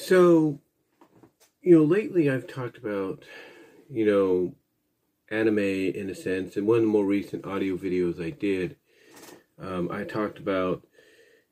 So, 0.00 0.60
you 1.60 1.76
know, 1.76 1.84
lately 1.84 2.30
I've 2.30 2.46
talked 2.46 2.78
about, 2.78 3.24
you 3.90 4.06
know, 4.06 4.54
anime 5.28 5.58
in 5.58 6.08
a 6.08 6.14
sense, 6.14 6.56
and 6.56 6.66
one 6.66 6.78
of 6.78 6.84
the 6.84 6.88
more 6.88 7.04
recent 7.04 7.44
audio 7.44 7.76
videos 7.76 8.24
I 8.24 8.30
did, 8.30 8.76
um, 9.58 9.90
I 9.90 10.04
talked 10.04 10.38
about, 10.38 10.86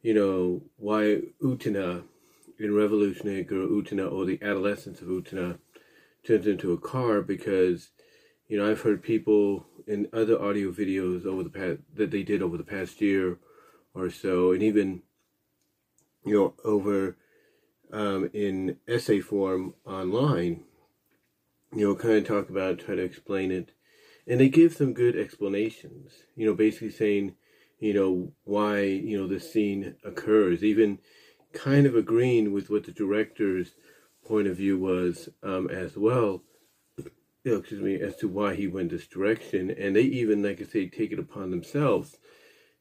you 0.00 0.14
know, 0.14 0.62
why 0.76 1.22
Utena 1.42 2.04
in 2.58 2.74
Revolutionary 2.74 3.42
Girl 3.42 3.66
Utena 3.66 4.10
or 4.10 4.24
the 4.24 4.38
adolescence 4.40 5.00
of 5.00 5.08
Utena 5.08 5.58
turns 6.24 6.46
into 6.46 6.72
a 6.72 6.78
car 6.78 7.22
because, 7.22 7.90
you 8.48 8.56
know, 8.56 8.70
I've 8.70 8.80
heard 8.80 9.02
people 9.02 9.66
in 9.88 10.08
other 10.12 10.40
audio 10.40 10.70
videos 10.70 11.26
over 11.26 11.42
the 11.42 11.50
past 11.50 11.80
that 11.94 12.12
they 12.12 12.22
did 12.22 12.42
over 12.42 12.56
the 12.56 12.64
past 12.64 13.00
year 13.00 13.38
or 13.92 14.08
so, 14.08 14.52
and 14.52 14.62
even, 14.62 15.02
you 16.24 16.34
know, 16.34 16.54
over 16.64 17.16
um, 17.92 18.30
in 18.32 18.76
essay 18.88 19.20
form 19.20 19.74
online, 19.84 20.64
you 21.72 21.86
know, 21.86 21.94
kind 21.94 22.14
of 22.14 22.26
talk 22.26 22.48
about, 22.48 22.78
try 22.78 22.94
to 22.94 23.02
explain 23.02 23.50
it. 23.50 23.72
And 24.26 24.40
they 24.40 24.48
give 24.48 24.74
some 24.74 24.92
good 24.92 25.16
explanations, 25.16 26.12
you 26.34 26.46
know, 26.46 26.54
basically 26.54 26.90
saying, 26.90 27.34
you 27.78 27.94
know, 27.94 28.32
why, 28.44 28.80
you 28.80 29.18
know, 29.18 29.26
this 29.26 29.52
scene 29.52 29.94
occurs, 30.04 30.64
even 30.64 30.98
kind 31.52 31.86
of 31.86 31.94
agreeing 31.94 32.52
with 32.52 32.70
what 32.70 32.84
the 32.84 32.92
director's 32.92 33.74
point 34.26 34.48
of 34.48 34.56
view 34.56 34.78
was 34.78 35.28
um, 35.42 35.68
as 35.70 35.96
well, 35.96 36.42
you 36.98 37.52
know, 37.52 37.58
excuse 37.58 37.80
me, 37.80 38.00
as 38.00 38.16
to 38.16 38.28
why 38.28 38.54
he 38.54 38.66
went 38.66 38.90
this 38.90 39.06
direction. 39.06 39.70
And 39.70 39.94
they 39.94 40.02
even, 40.02 40.42
like 40.42 40.60
I 40.60 40.64
say, 40.64 40.88
take 40.88 41.12
it 41.12 41.18
upon 41.18 41.50
themselves 41.50 42.16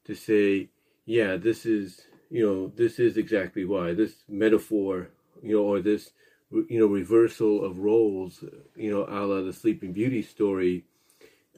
to 0.04 0.14
say, 0.14 0.70
yeah, 1.04 1.36
this 1.36 1.64
is 1.64 2.06
you 2.30 2.44
know, 2.44 2.72
this 2.76 2.98
is 2.98 3.16
exactly 3.16 3.64
why 3.64 3.94
this 3.94 4.24
metaphor, 4.28 5.08
you 5.42 5.56
know, 5.56 5.62
or 5.62 5.80
this, 5.80 6.10
you 6.50 6.78
know, 6.78 6.86
reversal 6.86 7.64
of 7.64 7.78
roles, 7.78 8.44
you 8.76 8.90
know, 8.90 9.04
a 9.08 9.20
la 9.26 9.42
the 9.42 9.52
Sleeping 9.52 9.92
Beauty 9.92 10.22
story, 10.22 10.84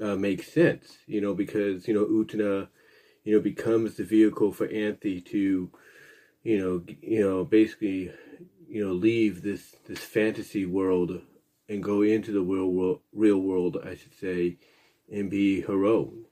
uh, 0.01 0.17
makes 0.17 0.53
sense, 0.53 0.99
you 1.07 1.21
know, 1.21 1.35
because, 1.35 1.89
you 1.89 1.95
know, 1.95 2.07
Utena, 2.07 2.69
you 3.25 3.35
know, 3.35 3.41
becomes 3.41 3.97
the 3.97 4.05
vehicle 4.05 4.53
for 4.53 4.67
Anthy 4.69 5.21
to, 5.21 5.71
you 6.43 6.59
know, 6.59 6.83
you 7.03 7.21
know, 7.21 7.45
basically, 7.45 8.13
you 8.69 8.85
know, 8.87 8.93
leave 8.93 9.43
this, 9.43 9.75
this 9.87 9.99
fantasy 10.01 10.67
world 10.67 11.21
and 11.69 11.83
go 11.83 12.03
into 12.03 12.33
the 12.33 12.41
real 12.41 12.69
world, 12.71 13.01
real 13.13 13.39
world, 13.39 13.79
I 13.85 13.97
should 13.97 14.15
say, 14.19 14.57
and 15.11 15.31
be 15.31 15.63
her 15.63 15.85
own 15.85 16.25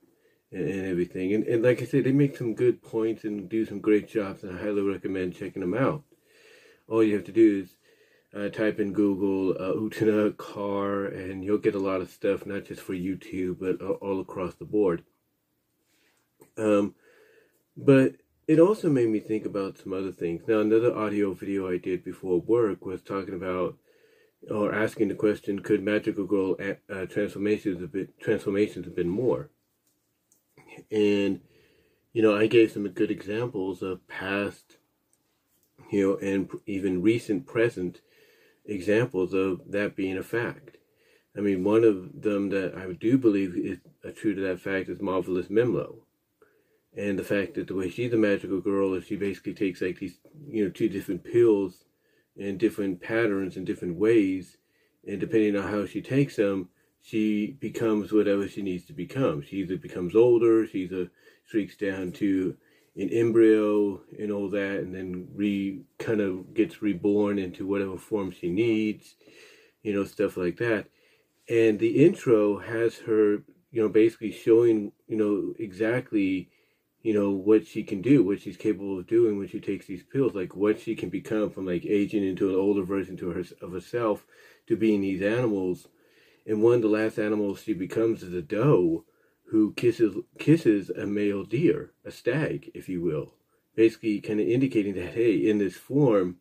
and, 0.57 0.69
and 0.69 0.87
everything. 0.87 1.35
And, 1.35 1.45
and 1.47 1.63
like 1.63 1.83
I 1.83 1.85
said, 1.85 2.05
they 2.05 2.13
make 2.13 2.37
some 2.37 2.55
good 2.55 2.83
points 2.83 3.25
and 3.25 3.49
do 3.49 3.65
some 3.67 3.81
great 3.81 4.09
jobs, 4.09 4.43
and 4.43 4.57
I 4.57 4.63
highly 4.63 4.83
recommend 4.83 5.37
checking 5.37 5.61
them 5.61 5.75
out. 5.75 6.03
All 6.89 7.03
you 7.03 7.15
have 7.15 7.25
to 7.25 7.33
do 7.33 7.63
is 7.65 7.77
uh, 8.35 8.49
type 8.49 8.81
in 8.81 8.93
Google 8.93 9.53
uh, 9.53 9.75
Utena 9.75 10.37
car, 10.37 11.05
and 11.05 11.45
you'll 11.45 11.59
get 11.59 11.75
a 11.75 11.81
lot 11.81 12.01
of 12.01 12.11
stuff, 12.11 12.47
not 12.47 12.65
just 12.65 12.81
for 12.81 12.95
YouTube, 12.95 13.59
but 13.61 13.85
all 13.85 14.21
across 14.21 14.55
the 14.55 14.65
board. 14.65 15.05
Um, 16.57 16.95
but 17.77 18.17
it 18.49 18.59
also 18.59 18.89
made 18.89 19.09
me 19.09 19.21
think 19.21 19.45
about 19.45 19.79
some 19.79 19.93
other 19.93 20.13
things. 20.13 20.43
Now, 20.47 20.61
another 20.61 20.97
audio 20.97 21.35
video 21.35 21.71
I 21.71 21.79
did 21.79 22.05
before 22.05 22.41
work 22.41 22.87
was 22.87 23.03
talking 23.03 23.35
about 23.35 23.77
or 24.51 24.73
asking 24.73 25.09
the 25.09 25.15
question: 25.15 25.61
Could 25.61 25.83
Magical 25.83 26.25
Girl 26.25 26.57
uh, 26.61 27.07
transformations 27.07 27.81
have 27.81 27.93
been 27.93 28.09
transformations 28.21 28.85
have 28.87 28.95
been 28.95 29.09
more? 29.09 29.51
And, 30.91 31.41
you 32.13 32.23
know, 32.23 32.37
I 32.37 32.47
gave 32.47 32.73
some 32.73 32.89
good 32.89 33.11
examples 33.11 33.83
of 33.83 34.07
past, 34.09 34.77
you 35.91 36.03
know, 36.03 36.17
and 36.17 36.49
even 36.67 37.03
recent 37.03 37.47
present 37.47 38.01
examples 38.65 39.33
of 39.35 39.61
that 39.71 39.97
being 39.97 40.17
a 40.17 40.23
fact. 40.23 40.77
I 41.37 41.41
mean, 41.41 41.65
one 41.65 41.85
of 41.85 42.23
them 42.23 42.49
that 42.51 42.75
I 42.75 42.91
do 42.93 43.19
believe 43.19 43.57
is 43.57 43.79
true 44.17 44.35
to 44.35 44.41
that 44.43 44.61
fact 44.61 44.89
is 44.89 45.01
Marvelous 45.01 45.49
Melmo. 45.49 45.99
And 46.97 47.19
the 47.19 47.25
fact 47.25 47.55
that 47.55 47.67
the 47.67 47.75
way 47.75 47.91
she's 47.91 48.15
a 48.15 48.17
magical 48.17 48.61
girl 48.61 48.95
is 48.95 49.05
she 49.05 49.17
basically 49.17 49.53
takes 49.53 49.83
like 49.83 49.99
these, 49.99 50.19
you 50.49 50.65
know, 50.65 50.71
two 50.71 50.89
different 50.89 51.25
pills 51.25 51.85
in 52.37 52.57
different 52.57 53.03
patterns 53.03 53.57
in 53.57 53.67
different 53.67 53.97
ways. 53.97 54.57
And 55.07 55.21
depending 55.21 55.57
on 55.57 55.71
how 55.71 55.85
she 55.85 56.01
takes 56.01 56.37
them, 56.37 56.71
she 57.07 57.57
becomes 57.61 58.11
whatever 58.11 58.49
she 58.49 58.63
needs 58.63 58.85
to 58.85 58.93
become. 58.93 59.41
She 59.41 59.59
either 59.59 59.77
becomes 59.77 60.17
older, 60.17 60.67
she 60.67 60.81
either 60.81 61.09
streaks 61.47 61.77
down 61.77 62.11
to 62.13 62.57
an 62.97 63.11
embryo 63.11 64.01
and 64.19 64.33
all 64.33 64.51
that, 64.51 64.81
and 64.81 64.93
then 64.93 65.29
re 65.33 65.83
kind 66.01 66.21
of 66.21 66.53
gets 66.53 66.83
reborn 66.83 67.39
into 67.39 67.65
whatever 67.65 67.97
form 67.97 68.33
she 68.33 68.49
needs, 68.49 69.15
you 69.85 69.95
know, 69.95 70.05
stuff 70.05 70.37
like 70.37 70.57
that. 70.57 70.89
And 71.49 71.79
the 71.79 72.05
intro 72.05 72.59
has 72.59 72.97
her, 72.99 73.45
you 73.71 73.83
know, 73.83 73.89
basically 73.89 74.33
showing, 74.33 74.91
you 75.07 75.17
know, 75.17 75.55
exactly, 75.61 76.51
you 77.03 77.15
know, 77.15 77.31
what 77.31 77.69
she 77.69 77.85
can 77.85 78.03
do, 78.03 78.25
what 78.25 78.41
she's 78.41 78.57
capable 78.57 78.99
of 78.99 79.07
doing 79.07 79.39
when 79.39 79.47
she 79.47 79.61
takes 79.61 79.87
these 79.87 80.03
pills, 80.03 80.35
like 80.35 80.57
what 80.57 80.81
she 80.81 80.97
can 80.97 81.11
become 81.11 81.51
from 81.51 81.67
like 81.67 81.87
aging 81.87 82.27
into 82.27 82.49
an 82.49 82.57
older 82.57 82.83
version 82.83 83.17
to 83.19 83.31
her 83.31 83.45
of 83.63 83.71
herself 83.71 84.27
to 84.67 84.77
being 84.77 85.03
these 85.03 85.23
animals 85.23 85.87
and 86.47 86.63
one 86.63 86.75
of 86.75 86.83
the 86.83 86.89
last 86.89 87.19
animals 87.19 87.63
she 87.63 87.75
becomes 87.75 88.23
is 88.23 88.33
a 88.33 88.43
doe 88.43 89.05
who 89.51 89.73
kisses 89.75 90.17
kisses 90.39 90.91
a 90.91 91.07
male 91.07 91.45
deer, 91.45 91.93
a 92.05 92.11
stag, 92.11 92.71
if 92.75 92.89
you 92.89 93.01
will. 93.01 93.35
Basically, 93.75 94.21
kind 94.21 94.41
of 94.41 94.49
indicating 94.49 94.95
that 94.95 95.15
hey, 95.15 95.35
in 95.35 95.59
this 95.59 95.77
form, 95.77 96.37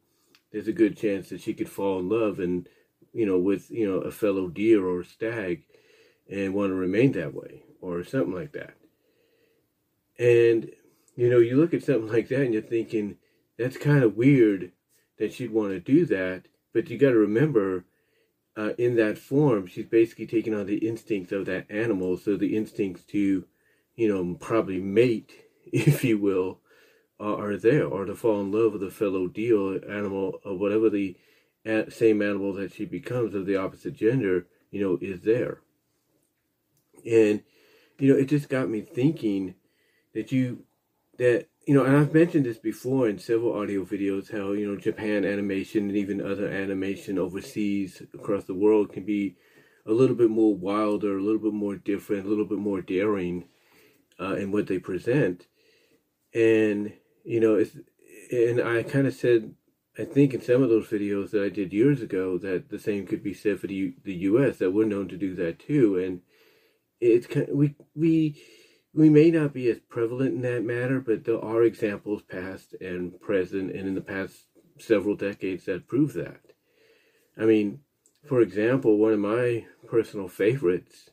there's 0.52 0.68
a 0.68 0.74
good 0.74 0.98
chance 0.98 1.30
that 1.30 1.42
she 1.42 1.54
could 1.54 1.70
fall 1.70 2.00
in 2.00 2.10
love 2.10 2.40
and 2.40 2.68
you 3.14 3.26
know 3.26 3.38
with 3.38 3.70
you 3.72 3.88
know 3.88 4.00
a 4.00 4.12
fellow 4.12 4.48
deer 4.48 4.86
or 4.86 5.04
stag, 5.04 5.64
and 6.30 6.54
want 6.54 6.70
to 6.70 6.76
remain 6.76 7.12
that 7.14 7.34
way 7.34 7.64
or 7.82 8.04
something 8.04 8.34
like 8.34 8.54
that. 8.54 8.74
And 10.18 10.72
you 11.16 11.30
know, 11.30 11.40
you 11.40 11.58
look 11.58 11.74
at 11.74 11.84
something 11.84 12.12
like 12.12 12.28
that 12.30 12.42
and 12.42 12.54
you're 12.54 12.62
thinking 12.62 13.18
that's 13.58 13.78
kind 13.78 14.04
of 14.04 14.18
weird 14.18 14.72
that 15.18 15.34
she'd 15.34 15.52
want 15.52 15.72
to 15.72 15.80
do 15.80 16.06
that, 16.08 16.44
but 16.74 16.90
you 16.90 16.98
got 16.98 17.12
to 17.12 17.18
remember 17.18 17.86
uh, 18.58 18.74
in 18.78 18.96
that 18.96 19.18
form, 19.18 19.68
she's 19.68 19.86
basically 19.86 20.28
taking 20.28 20.54
on 20.54 20.66
the 20.66 20.78
instincts 20.78 21.32
of 21.32 21.46
that 21.46 21.70
animal. 21.70 22.18
So 22.18 22.38
the 22.38 22.56
instincts 22.56 23.04
to, 23.06 23.46
you 23.96 24.08
know, 24.08 24.36
probably 24.36 24.80
mate, 24.80 25.32
if 25.72 26.04
you 26.04 26.18
will, 26.18 26.60
uh, 27.20 27.36
are 27.36 27.58
there, 27.58 27.86
or 27.86 28.06
to 28.06 28.16
fall 28.16 28.42
in 28.42 28.52
love 28.52 28.74
with 28.74 28.84
a 28.84 28.92
fellow 28.92 29.28
deal 29.28 29.80
animal, 29.90 30.40
or 30.44 30.58
whatever 30.58 30.90
the 30.90 31.16
same 31.90 32.22
animal 32.22 32.54
that 32.54 32.74
she 32.74 32.86
becomes 32.86 33.34
of 33.34 33.46
the 33.46 33.56
opposite 33.56 33.96
gender, 33.96 34.46
you 34.70 34.82
know, 34.82 34.98
is 35.02 35.22
there. 35.22 35.62
And, 37.06 37.42
you 38.00 38.14
know, 38.14 38.20
it 38.20 38.26
just 38.26 38.50
got 38.50 38.70
me 38.70 38.82
thinking 38.82 39.56
that 40.14 40.32
you, 40.32 40.64
that 41.18 41.48
you 41.66 41.74
know, 41.74 41.84
and 41.84 41.98
I've 41.98 42.14
mentioned 42.14 42.46
this 42.46 42.60
before 42.60 43.10
in 43.10 43.18
several 43.18 43.60
audio 43.60 43.84
videos 43.84 44.32
how, 44.32 44.52
you 44.52 44.68
know, 44.68 44.80
Japan 44.80 45.26
animation 45.26 45.90
and 45.90 45.98
even 45.98 46.22
other 46.22 46.48
animation 46.48 47.18
overseas 47.18 48.04
across 48.14 48.44
the 48.44 48.54
world 48.54 48.94
can 48.94 49.04
be 49.04 49.36
a 49.88 49.92
little 49.92 50.16
bit 50.16 50.30
more 50.30 50.56
wilder, 50.56 51.18
a 51.18 51.22
little 51.22 51.40
bit 51.40 51.54
more 51.54 51.76
different, 51.76 52.26
a 52.26 52.30
little 52.30 52.46
bit 52.46 52.60
more 52.60 52.82
daring 52.82 53.46
uh, 54.20 54.36
in 54.36 54.52
what 54.52 54.68
they 54.68 54.78
present. 54.78 55.48
And, 56.36 56.94
you 57.24 57.40
know, 57.40 57.56
it's, 57.56 57.76
and 58.32 58.62
I 58.62 58.84
kind 58.84 59.08
of 59.08 59.14
said, 59.14 59.56
I 59.98 60.04
think 60.04 60.34
in 60.34 60.42
some 60.42 60.62
of 60.62 60.70
those 60.70 60.88
videos 60.88 61.32
that 61.32 61.44
I 61.44 61.50
did 61.50 61.74
years 61.74 62.02
ago 62.02 62.38
that 62.40 62.70
the 62.70 62.80
same 62.80 63.08
could 63.08 63.24
be 63.24 63.34
said 63.34 63.60
for 63.60 63.68
the, 63.68 63.74
U- 63.74 63.94
the 64.04 64.14
U.S. 64.14 64.58
that 64.58 64.72
we're 64.72 64.86
known 64.86 65.08
to 65.08 65.18
do 65.18 65.34
that 65.36 65.58
too. 65.58 65.98
And 65.98 66.22
it's 67.00 67.26
kind 67.26 67.50
of, 67.50 67.56
we, 67.56 67.76
we, 67.96 68.42
we 68.96 69.10
may 69.10 69.30
not 69.30 69.54
be 69.54 69.70
as 69.70 69.80
prevalent 69.80 70.36
in 70.36 70.42
that 70.42 70.64
matter, 70.64 71.02
but 71.02 71.26
there 71.26 71.44
are 71.44 71.64
examples 71.64 72.22
past 72.22 72.74
and 72.80 73.20
present 73.20 73.72
and 73.72 73.90
in 73.90 73.94
the 73.94 74.02
past 74.02 74.46
several 74.80 75.16
decades 75.16 75.66
that 75.66 75.88
prove 75.88 76.14
that. 76.14 76.40
I 77.38 77.44
mean, 77.44 77.82
for 78.26 78.40
example, 78.40 78.98
one 78.98 79.12
of 79.12 79.20
my 79.20 79.66
personal 79.86 80.30
favorites 80.30 81.10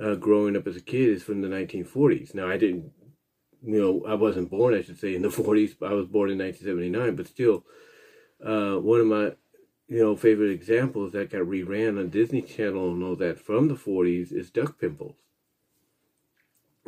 uh, 0.00 0.16
growing 0.16 0.54
up 0.54 0.66
as 0.66 0.76
a 0.76 0.82
kid 0.82 1.08
is 1.08 1.22
from 1.22 1.40
the 1.40 1.48
1940s. 1.48 2.34
Now, 2.34 2.48
I 2.48 2.58
didn't, 2.58 2.92
you 3.64 3.80
know, 3.80 4.04
I 4.06 4.14
wasn't 4.14 4.50
born, 4.50 4.74
I 4.74 4.82
should 4.82 5.00
say, 5.00 5.14
in 5.14 5.22
the 5.22 5.28
40s. 5.30 5.76
I 5.82 5.94
was 5.94 6.06
born 6.06 6.30
in 6.30 6.38
1979, 6.38 7.16
but 7.16 7.26
still, 7.26 7.64
uh, 8.44 8.76
one 8.76 9.00
of 9.00 9.06
my, 9.06 9.32
you 9.88 9.98
know, 9.98 10.14
favorite 10.14 10.50
examples 10.50 11.12
that 11.12 11.30
got 11.30 11.42
reran 11.42 11.98
on 11.98 12.10
Disney 12.10 12.42
Channel 12.42 12.92
and 12.92 13.02
all 13.02 13.16
that 13.16 13.40
from 13.40 13.68
the 13.68 13.76
40s 13.76 14.30
is 14.30 14.50
Duck 14.50 14.78
Pimples 14.78 15.21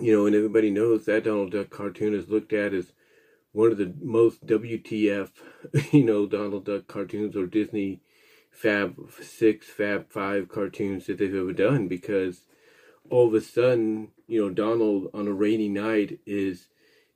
you 0.04 0.14
know, 0.14 0.26
and 0.26 0.36
everybody 0.36 0.70
knows 0.70 1.06
that 1.06 1.24
Donald 1.24 1.52
Duck 1.52 1.70
cartoon 1.70 2.14
is 2.14 2.28
looked 2.28 2.52
at 2.52 2.74
as 2.74 2.92
one 3.52 3.72
of 3.72 3.78
the 3.78 3.94
most 4.02 4.44
WTF, 4.46 5.30
you 5.92 6.04
know, 6.04 6.26
Donald 6.26 6.66
Duck 6.66 6.86
cartoons 6.86 7.34
or 7.34 7.46
Disney 7.46 8.02
Fab 8.50 8.98
Six, 9.22 9.66
Fab 9.66 10.10
Five 10.10 10.50
cartoons 10.50 11.06
that 11.06 11.16
they've 11.16 11.34
ever 11.34 11.54
done 11.54 11.88
because 11.88 12.42
all 13.08 13.28
of 13.28 13.32
a 13.32 13.40
sudden, 13.40 14.08
you 14.26 14.42
know, 14.42 14.50
Donald 14.52 15.08
on 15.14 15.26
a 15.26 15.32
rainy 15.32 15.70
night 15.70 16.20
is 16.26 16.68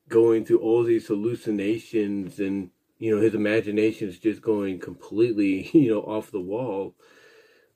going 0.08 0.46
through 0.46 0.60
all 0.60 0.82
these 0.82 1.08
hallucinations 1.08 2.38
and 2.38 2.70
you 2.98 3.14
know 3.14 3.20
his 3.20 3.34
imagination 3.34 4.08
is 4.08 4.18
just 4.18 4.40
going 4.40 4.80
completely 4.80 5.68
you 5.74 5.90
know 5.90 6.00
off 6.00 6.30
the 6.30 6.40
wall 6.40 6.94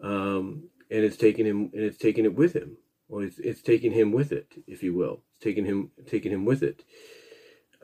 um, 0.00 0.70
and 0.90 1.04
it's 1.04 1.18
taking 1.18 1.44
him 1.44 1.70
and 1.74 1.82
it's 1.82 1.98
taking 1.98 2.24
it 2.24 2.34
with 2.34 2.54
him 2.54 2.78
or 3.12 3.22
it's 3.22 3.38
it's 3.38 3.62
taking 3.62 3.92
him 3.92 4.10
with 4.10 4.32
it 4.32 4.64
if 4.66 4.82
you 4.82 4.94
will 4.94 5.22
it's 5.30 5.44
taking 5.44 5.64
him 5.64 5.90
taking 6.06 6.32
him 6.32 6.44
with 6.44 6.62
it 6.62 6.82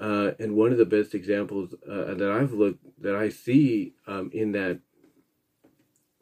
uh, 0.01 0.33
and 0.39 0.55
one 0.55 0.73
of 0.73 0.79
the 0.79 0.85
best 0.87 1.15
examples 1.15 1.75
uh, 1.91 2.15
that 2.15 2.31
I've 2.31 2.53
looked 2.53 2.85
that 3.03 3.15
I 3.15 3.29
see 3.29 3.95
um, 4.07 4.31
in 4.33 4.53
that 4.53 4.81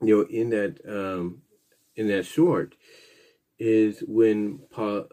you 0.02 0.16
know 0.16 0.26
in 0.28 0.50
that 0.50 0.80
um, 0.86 1.42
in 1.94 2.08
that 2.08 2.26
short 2.26 2.74
is 3.58 4.02
when 4.06 4.60
pa, 4.70 5.04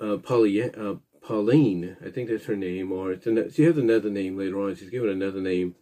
uh, 0.00 0.14
uh, 0.14 0.94
Pauline, 1.22 1.96
I 2.04 2.10
think 2.10 2.28
that's 2.28 2.44
her 2.44 2.56
name, 2.56 2.92
or 2.92 3.12
it's 3.12 3.26
an, 3.26 3.50
she 3.50 3.64
has 3.64 3.78
another 3.78 4.10
name 4.10 4.36
later 4.36 4.60
on. 4.60 4.76
She's 4.76 4.90
given 4.90 5.08
another 5.08 5.40
name 5.40 5.74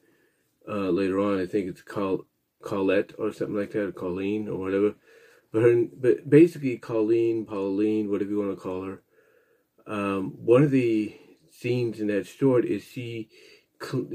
uh, 0.68 0.90
later 0.90 1.18
on. 1.18 1.40
I 1.40 1.46
think 1.46 1.68
it's 1.68 1.82
called 1.82 2.24
Colette 2.62 3.12
or 3.18 3.32
something 3.32 3.56
like 3.56 3.72
that, 3.72 3.82
or 3.82 3.92
Colleen 3.92 4.48
or 4.48 4.56
whatever. 4.58 4.94
But 5.54 5.62
her, 5.62 5.84
but 5.96 6.28
basically 6.28 6.76
Colleen, 6.78 7.46
Pauline, 7.46 8.10
whatever 8.10 8.32
you 8.32 8.38
want 8.40 8.50
to 8.50 8.60
call 8.60 8.82
her. 8.82 9.02
Um, 9.86 10.32
one 10.32 10.64
of 10.64 10.72
the 10.72 11.16
scenes 11.48 12.00
in 12.00 12.08
that 12.08 12.26
short 12.26 12.64
is 12.64 12.82
she 12.82 13.28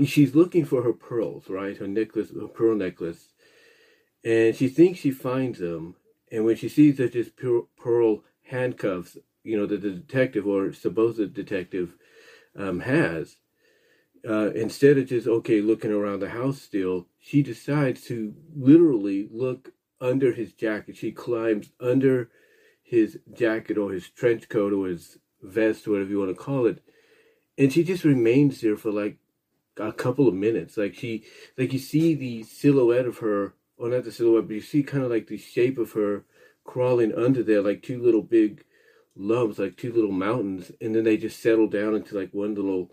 she's 0.06 0.36
looking 0.36 0.66
for 0.66 0.84
her 0.84 0.92
pearls, 0.92 1.48
right? 1.48 1.78
Her 1.78 1.88
necklace, 1.88 2.32
her 2.38 2.50
pearl 2.50 2.76
necklace, 2.76 3.30
and 4.22 4.54
she 4.54 4.68
thinks 4.68 5.00
she 5.00 5.12
finds 5.12 5.60
them. 5.60 5.96
And 6.30 6.44
when 6.44 6.58
she 6.58 6.68
sees 6.68 6.98
that 6.98 7.14
just 7.14 7.32
pearl 7.78 8.26
handcuffs, 8.44 9.18
you 9.42 9.58
know, 9.58 9.66
that 9.66 9.82
the 9.82 9.92
detective 9.92 10.46
or 10.46 10.74
supposed 10.74 11.34
detective 11.34 11.96
um, 12.54 12.82
has, 12.82 13.38
uh, 14.28 14.52
instead 14.52 14.98
of 14.98 15.08
just 15.08 15.26
okay 15.26 15.62
looking 15.62 15.94
around 15.94 16.20
the 16.20 16.32
house 16.32 16.62
still, 16.62 17.08
she 17.18 17.42
decides 17.42 18.04
to 18.08 18.36
literally 18.54 19.30
look 19.32 19.72
under 20.02 20.34
his 20.34 20.54
jacket. 20.54 20.98
She 20.98 21.12
climbs 21.12 21.72
under 21.80 22.30
his 22.82 23.20
jacket 23.34 23.78
or 23.78 23.92
his 23.92 24.10
trench 24.10 24.50
coat 24.50 24.74
or 24.74 24.88
his 24.88 25.18
vest, 25.42 25.88
whatever 25.88 26.10
you 26.10 26.20
want 26.20 26.36
to 26.36 26.44
call 26.44 26.66
it, 26.66 26.82
and 27.58 27.72
she 27.72 27.84
just 27.84 28.04
remains 28.04 28.62
there 28.62 28.78
for 28.78 28.92
like 28.92 29.18
a 29.78 29.92
couple 29.92 30.28
of 30.28 30.34
minutes. 30.34 30.78
Like 30.78 30.96
she, 30.96 31.24
like 31.58 31.74
you 31.74 31.80
see 31.80 32.16
the 32.16 32.44
silhouette 32.44 33.06
of 33.06 33.20
her, 33.20 33.54
or 33.78 33.90
not 33.90 34.04
the 34.04 34.12
silhouette, 34.12 34.48
but 34.48 34.56
you 34.56 34.62
see 34.62 34.84
kind 34.84 35.04
of 35.04 35.12
like 35.12 35.28
the 35.28 35.38
shape 35.38 35.78
of 35.78 35.94
her 35.94 36.24
crawling 36.64 37.14
under 37.14 37.44
there, 37.44 37.62
like 37.62 37.82
two 37.82 38.02
little 38.02 38.22
big 38.22 38.64
lumps, 39.16 39.60
like 39.60 39.78
two 39.78 39.92
little 39.92 40.12
mountains, 40.12 40.72
and 40.80 40.96
then 40.96 41.04
they 41.04 41.18
just 41.18 41.42
settle 41.42 41.68
down 41.68 41.96
into 41.96 42.18
like 42.18 42.34
one 42.34 42.56
little 42.56 42.92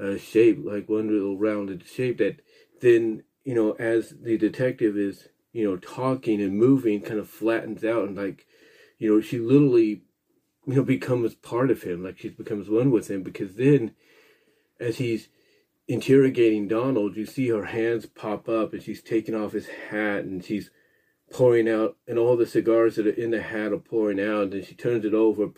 uh, 0.00 0.16
shape, 0.16 0.58
like 0.62 0.88
one 0.88 1.08
little 1.08 1.38
rounded 1.38 1.86
shape 1.86 2.18
that 2.18 2.40
then, 2.80 3.22
you 3.44 3.54
know, 3.54 3.72
as 3.72 4.14
the 4.20 4.36
detective 4.36 4.96
is, 4.96 5.28
you 5.56 5.64
know, 5.64 5.78
talking 5.78 6.42
and 6.42 6.58
moving, 6.58 7.00
kind 7.00 7.18
of 7.18 7.30
flattens 7.30 7.82
out 7.82 8.06
and 8.06 8.16
like, 8.16 8.46
you 8.98 9.10
know, 9.10 9.22
she 9.22 9.38
literally, 9.38 10.02
you 10.66 10.74
know, 10.74 10.82
becomes 10.82 11.34
part 11.34 11.70
of 11.70 11.82
him, 11.82 12.04
like 12.04 12.18
she 12.18 12.28
becomes 12.28 12.68
one 12.68 12.90
with 12.90 13.10
him 13.10 13.22
because 13.22 13.54
then 13.54 13.92
as 14.78 14.98
he's 14.98 15.28
interrogating 15.88 16.68
Donald, 16.68 17.16
you 17.16 17.24
see 17.24 17.48
her 17.48 17.64
hands 17.64 18.04
pop 18.04 18.50
up 18.50 18.74
and 18.74 18.82
she's 18.82 19.00
taking 19.02 19.34
off 19.34 19.52
his 19.52 19.66
hat 19.90 20.24
and 20.24 20.44
she's 20.44 20.70
pouring 21.32 21.68
out, 21.68 21.96
and 22.06 22.18
all 22.18 22.36
the 22.36 22.46
cigars 22.46 22.96
that 22.96 23.06
are 23.06 23.10
in 23.10 23.30
the 23.30 23.40
hat 23.40 23.72
are 23.72 23.78
pouring 23.78 24.20
out. 24.20 24.42
And 24.42 24.52
then 24.52 24.64
she 24.64 24.74
turns 24.74 25.06
it 25.06 25.14
over, 25.14 25.48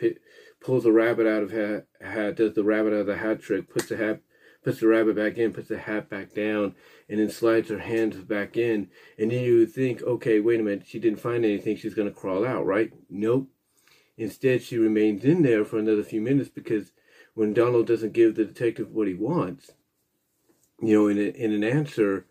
pulls 0.61 0.85
the 0.85 0.93
rabbit 0.93 1.27
out 1.27 1.43
of 1.43 1.51
hat, 1.51 1.87
hat, 2.01 2.37
does 2.37 2.55
the 2.55 2.63
rabbit 2.63 2.93
out 2.93 3.01
of 3.01 3.07
the 3.07 3.17
hat 3.17 3.41
trick, 3.41 3.69
puts 3.69 3.89
the 3.89 3.97
hat, 3.97 4.21
puts 4.69 4.81
the 4.81 4.87
rabbit 4.87 5.17
back 5.17 5.39
in, 5.39 5.51
puts 5.51 5.69
the 5.69 5.79
hat 5.79 6.11
back 6.11 6.35
down, 6.35 6.75
and 7.09 7.19
then 7.19 7.31
slides 7.31 7.71
her 7.71 7.79
hands 7.79 8.17
back 8.17 8.55
in. 8.59 8.87
And 9.19 9.31
then 9.31 9.43
you 9.43 9.67
think, 9.67 10.03
okay, 10.03 10.41
wait 10.41 10.61
a 10.61 10.63
minute, 10.63 10.87
she 10.87 10.99
didn't 10.99 11.21
find 11.21 11.43
anything, 11.43 11.79
she's 11.79 11.95
going 11.95 12.07
to 12.07 12.15
crawl 12.15 12.47
out, 12.47 12.67
right? 12.67 12.93
Nope. 13.09 13.49
Instead, 14.19 14.61
she 14.61 14.77
remains 14.77 15.25
in 15.25 15.41
there 15.41 15.65
for 15.65 15.79
another 15.79 16.03
few 16.03 16.21
minutes 16.21 16.51
because 16.51 16.93
when 17.33 17.55
Donald 17.55 17.87
doesn't 17.87 18.13
give 18.13 18.35
the 18.35 18.45
detective 18.45 18.91
what 18.91 19.09
he 19.09 19.15
wants, 19.15 19.71
you 20.83 20.93
know, 20.93 21.09
in, 21.09 21.17
a, 21.17 21.31
in 21.31 21.55
an 21.55 21.65
answer, 21.65 22.27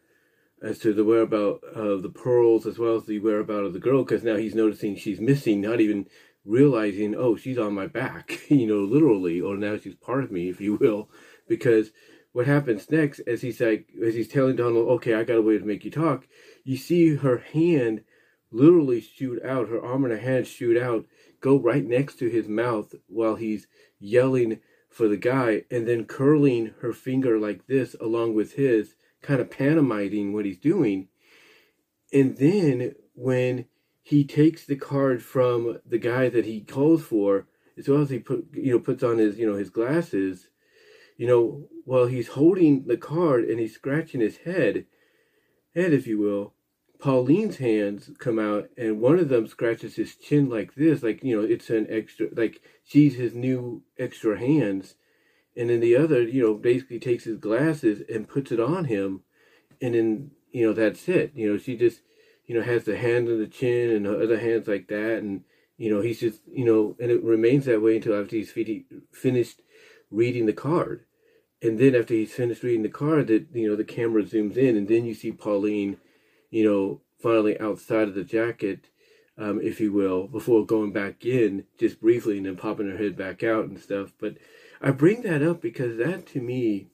as 0.61 0.77
to 0.77 0.93
the 0.93 1.05
whereabout 1.05 1.63
of 1.63 2.03
the 2.03 2.09
pearls 2.09 2.67
as 2.67 2.77
well 2.77 2.95
as 2.95 3.05
the 3.05 3.19
whereabout 3.19 3.63
of 3.63 3.73
the 3.73 3.79
girl 3.79 4.03
because 4.03 4.23
now 4.23 4.35
he's 4.35 4.55
noticing 4.55 4.95
she's 4.95 5.19
missing, 5.19 5.61
not 5.61 5.81
even 5.81 6.07
realizing, 6.45 7.15
oh, 7.15 7.35
she's 7.35 7.57
on 7.57 7.73
my 7.73 7.87
back, 7.87 8.41
you 8.49 8.67
know, 8.67 8.83
literally, 8.83 9.41
or 9.41 9.57
now 9.57 9.75
she's 9.77 9.95
part 9.95 10.23
of 10.23 10.31
me, 10.31 10.49
if 10.49 10.61
you 10.61 10.75
will, 10.75 11.09
because 11.47 11.91
what 12.33 12.45
happens 12.45 12.89
next 12.91 13.19
as 13.21 13.41
he's 13.41 13.59
like 13.59 13.89
as 14.05 14.13
he's 14.13 14.27
telling 14.27 14.55
Donald, 14.55 14.87
okay, 14.89 15.13
I 15.13 15.23
got 15.23 15.37
a 15.37 15.41
way 15.41 15.57
to 15.57 15.65
make 15.65 15.85
you 15.85 15.91
talk, 15.91 16.27
you 16.63 16.77
see 16.77 17.15
her 17.15 17.37
hand 17.37 18.03
literally 18.51 19.01
shoot 19.01 19.43
out, 19.43 19.69
her 19.69 19.83
arm 19.83 20.05
and 20.05 20.13
her 20.13 20.19
hand 20.19 20.47
shoot 20.47 20.77
out, 20.77 21.05
go 21.41 21.57
right 21.59 21.85
next 21.85 22.19
to 22.19 22.29
his 22.29 22.47
mouth 22.47 22.93
while 23.07 23.35
he's 23.35 23.67
yelling 23.99 24.59
for 24.89 25.07
the 25.07 25.17
guy, 25.17 25.63
and 25.69 25.87
then 25.87 26.05
curling 26.05 26.73
her 26.81 26.93
finger 26.93 27.39
like 27.39 27.67
this 27.67 27.95
along 27.99 28.33
with 28.33 28.53
his 28.53 28.95
kind 29.21 29.41
of 29.41 29.51
pantomiming 29.51 30.33
what 30.33 30.45
he's 30.45 30.57
doing. 30.57 31.07
And 32.13 32.37
then 32.37 32.95
when 33.13 33.65
he 34.01 34.23
takes 34.23 34.65
the 34.65 34.75
card 34.75 35.21
from 35.21 35.79
the 35.85 35.97
guy 35.97 36.29
that 36.29 36.45
he 36.45 36.61
calls 36.61 37.03
for, 37.03 37.47
as 37.77 37.87
well 37.87 38.01
as 38.01 38.09
he 38.09 38.19
put 38.19 38.47
you 38.53 38.71
know 38.71 38.79
puts 38.79 39.03
on 39.03 39.17
his 39.17 39.37
you 39.37 39.45
know 39.45 39.57
his 39.57 39.69
glasses, 39.69 40.49
you 41.17 41.27
know, 41.27 41.67
while 41.83 42.05
he's 42.05 42.29
holding 42.29 42.85
the 42.85 42.97
card 42.97 43.43
and 43.45 43.59
he's 43.59 43.73
scratching 43.73 44.21
his 44.21 44.37
head, 44.37 44.85
head 45.75 45.91
if 45.93 46.05
you 46.05 46.19
will, 46.19 46.53
Pauline's 46.99 47.57
hands 47.57 48.09
come 48.19 48.39
out 48.39 48.69
and 48.77 49.01
one 49.01 49.19
of 49.19 49.29
them 49.29 49.47
scratches 49.47 49.95
his 49.95 50.15
chin 50.15 50.49
like 50.49 50.75
this, 50.75 51.03
like 51.03 51.23
you 51.23 51.39
know, 51.39 51.45
it's 51.45 51.69
an 51.69 51.87
extra 51.89 52.27
like 52.35 52.61
she's 52.83 53.15
his 53.15 53.33
new 53.33 53.83
extra 53.97 54.39
hands. 54.39 54.95
And 55.55 55.71
then 55.71 55.79
the 55.79 55.95
other, 55.95 56.21
you 56.21 56.43
know, 56.43 56.53
basically 56.53 56.99
takes 56.99 57.23
his 57.23 57.37
glasses 57.37 58.03
and 58.13 58.27
puts 58.27 58.51
it 58.51 58.59
on 58.59 58.85
him, 58.85 59.21
and 59.81 59.95
then 59.95 60.31
you 60.51 60.67
know 60.67 60.73
that's 60.73 61.07
it. 61.09 61.31
You 61.35 61.51
know, 61.51 61.57
she 61.57 61.75
just 61.75 62.01
you 62.45 62.55
know 62.55 62.61
has 62.61 62.83
the 62.83 62.97
hand 62.97 63.27
on 63.27 63.39
the 63.39 63.47
chin 63.47 63.89
and 63.89 64.05
the 64.05 64.23
other 64.23 64.39
hands 64.39 64.67
like 64.67 64.87
that, 64.89 65.17
and 65.17 65.43
you 65.77 65.93
know 65.93 66.01
he's 66.01 66.19
just 66.19 66.41
you 66.47 66.63
know, 66.63 66.95
and 66.99 67.09
it 67.09 67.23
remains 67.23 67.65
that 67.65 67.81
way 67.81 67.95
until 67.95 68.19
after 68.19 68.35
he's 68.35 68.53
finished 69.11 69.61
reading 70.11 70.45
the 70.45 70.53
card, 70.53 71.03
and 71.61 71.79
then 71.79 71.95
after 71.95 72.13
he's 72.13 72.33
finished 72.33 72.63
reading 72.63 72.83
the 72.83 72.89
card, 72.89 73.27
that 73.27 73.47
you 73.53 73.69
know 73.69 73.75
the 73.75 73.83
camera 73.83 74.23
zooms 74.23 74.57
in, 74.57 74.75
and 74.75 74.87
then 74.87 75.05
you 75.05 75.13
see 75.13 75.31
Pauline, 75.31 75.97
you 76.49 76.63
know, 76.63 77.01
finally 77.21 77.59
outside 77.59 78.07
of 78.07 78.15
the 78.15 78.23
jacket. 78.23 78.89
Um, 79.39 79.61
if 79.61 79.79
you 79.79 79.91
will, 79.93 80.27
before 80.27 80.65
going 80.65 80.91
back 80.91 81.23
in 81.23 81.65
just 81.79 82.01
briefly 82.01 82.37
and 82.37 82.47
then 82.47 82.55
popping 82.55 82.89
her 82.89 82.97
head 82.97 83.15
back 83.15 83.43
out 83.43 83.65
and 83.65 83.79
stuff. 83.79 84.11
But 84.19 84.37
I 84.81 84.89
bring 84.89 85.21
that 85.21 85.43
up 85.43 85.61
because 85.61 85.97
that 85.99 86.25
to 86.29 86.41
me, 86.41 86.87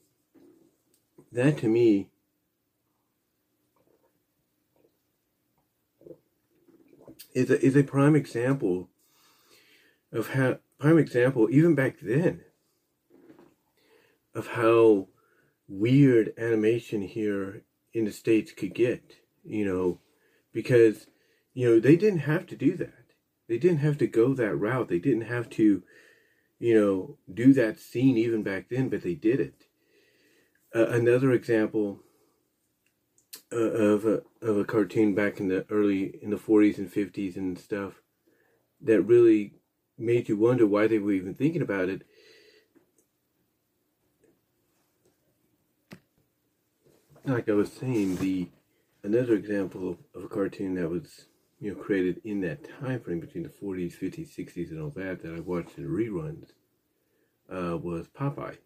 that 1.32 1.56
to 1.58 1.68
me, 1.68 2.10
is 7.34 7.50
a, 7.50 7.64
is 7.64 7.76
a 7.76 7.82
prime 7.82 8.14
example 8.14 8.88
of 10.12 10.30
how, 10.30 10.58
prime 10.78 10.98
example, 10.98 11.48
even 11.50 11.74
back 11.74 11.96
then, 12.00 12.42
of 14.34 14.48
how 14.48 15.08
weird 15.68 16.32
animation 16.36 17.02
here 17.02 17.62
in 17.92 18.04
the 18.04 18.12
States 18.12 18.52
could 18.52 18.74
get, 18.74 19.16
you 19.44 19.64
know, 19.64 20.00
because, 20.52 21.06
you 21.52 21.68
know, 21.68 21.80
they 21.80 21.96
didn't 21.96 22.20
have 22.20 22.46
to 22.46 22.56
do 22.56 22.76
that. 22.76 23.04
They 23.48 23.58
didn't 23.58 23.78
have 23.78 23.98
to 23.98 24.06
go 24.06 24.34
that 24.34 24.56
route. 24.56 24.88
They 24.88 24.98
didn't 24.98 25.22
have 25.22 25.48
to 25.50 25.82
you 26.58 26.80
know, 26.80 27.18
do 27.32 27.52
that 27.52 27.78
scene 27.78 28.16
even 28.16 28.42
back 28.42 28.68
then, 28.70 28.88
but 28.88 29.02
they 29.02 29.14
did 29.14 29.38
it. 29.40 29.66
Uh, 30.74 30.86
another 30.86 31.32
example 31.32 32.00
uh, 33.52 33.56
of 33.56 34.06
a 34.06 34.22
of 34.40 34.56
a 34.56 34.64
cartoon 34.64 35.14
back 35.14 35.40
in 35.40 35.48
the 35.48 35.66
early 35.70 36.18
in 36.22 36.30
the 36.30 36.36
40s 36.36 36.78
and 36.78 36.90
50s 36.90 37.36
and 37.36 37.58
stuff 37.58 38.00
that 38.80 39.02
really 39.02 39.54
made 39.98 40.28
you 40.28 40.36
wonder 40.36 40.66
why 40.66 40.86
they 40.86 40.98
were 40.98 41.12
even 41.12 41.34
thinking 41.34 41.62
about 41.62 41.88
it. 41.88 42.02
Like 47.26 47.48
I 47.48 47.52
was 47.52 47.72
saying, 47.72 48.16
the 48.16 48.50
another 49.02 49.32
example 49.32 49.96
of, 50.14 50.24
a 50.24 50.28
cartoon 50.28 50.74
that 50.74 50.90
was 50.90 51.24
you 51.58 51.72
know, 51.72 51.82
created 51.82 52.20
in 52.22 52.42
that 52.42 52.68
time 52.80 53.00
frame 53.00 53.20
between 53.20 53.44
the 53.44 53.48
40s, 53.48 53.98
50s, 53.98 54.36
60s, 54.36 54.70
and 54.70 54.82
all 54.82 54.90
that 54.90 55.22
that 55.22 55.34
I 55.34 55.40
watched 55.40 55.78
in 55.78 55.88
reruns 55.88 56.50
uh, 57.50 57.78
was 57.78 58.08
Popeye. 58.08 58.58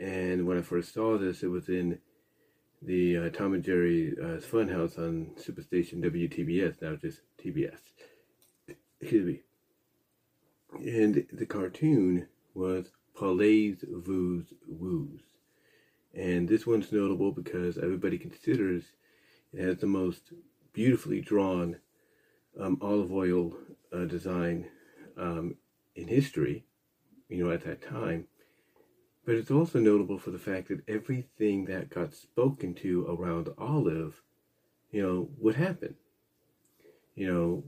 And 0.00 0.46
when 0.46 0.56
I 0.58 0.62
first 0.62 0.94
saw 0.94 1.18
this, 1.18 1.42
it 1.42 1.48
was 1.48 1.68
in 1.68 1.98
the 2.80 3.18
uh, 3.18 3.28
Tom 3.28 3.52
and 3.52 3.62
Jerry 3.62 4.14
uh, 4.22 4.38
Funhouse 4.38 4.96
on 4.96 5.32
Superstation 5.38 6.02
WTBS, 6.02 6.80
now 6.80 6.96
just 6.96 7.20
TBS. 7.38 7.78
Excuse 9.02 9.26
me. 9.26 9.40
And 10.80 11.26
the 11.30 11.46
cartoon 11.46 12.28
was 12.54 12.90
Pauline's 13.14 13.84
Voo's 13.86 14.54
Woos. 14.66 15.20
And 16.16 16.48
this 16.48 16.66
one's 16.66 16.90
notable 16.90 17.30
because 17.30 17.76
everybody 17.76 18.16
considers 18.16 18.84
it 19.52 19.60
has 19.60 19.78
the 19.78 19.86
most 19.86 20.32
beautifully 20.72 21.20
drawn 21.20 21.76
um, 22.58 22.78
Olive 22.80 23.12
Oyl 23.12 23.54
uh, 23.92 24.06
design 24.06 24.66
um, 25.18 25.56
in 25.94 26.08
history, 26.08 26.64
you 27.28 27.44
know, 27.44 27.50
at 27.50 27.64
that 27.64 27.82
time. 27.82 28.26
But 29.26 29.34
it's 29.34 29.50
also 29.50 29.78
notable 29.78 30.18
for 30.18 30.30
the 30.30 30.38
fact 30.38 30.68
that 30.68 30.88
everything 30.88 31.66
that 31.66 31.90
got 31.90 32.14
spoken 32.14 32.72
to 32.74 33.06
around 33.06 33.50
Olive, 33.58 34.22
you 34.90 35.02
know, 35.02 35.28
would 35.38 35.56
happen. 35.56 35.96
You 37.14 37.32
know, 37.32 37.64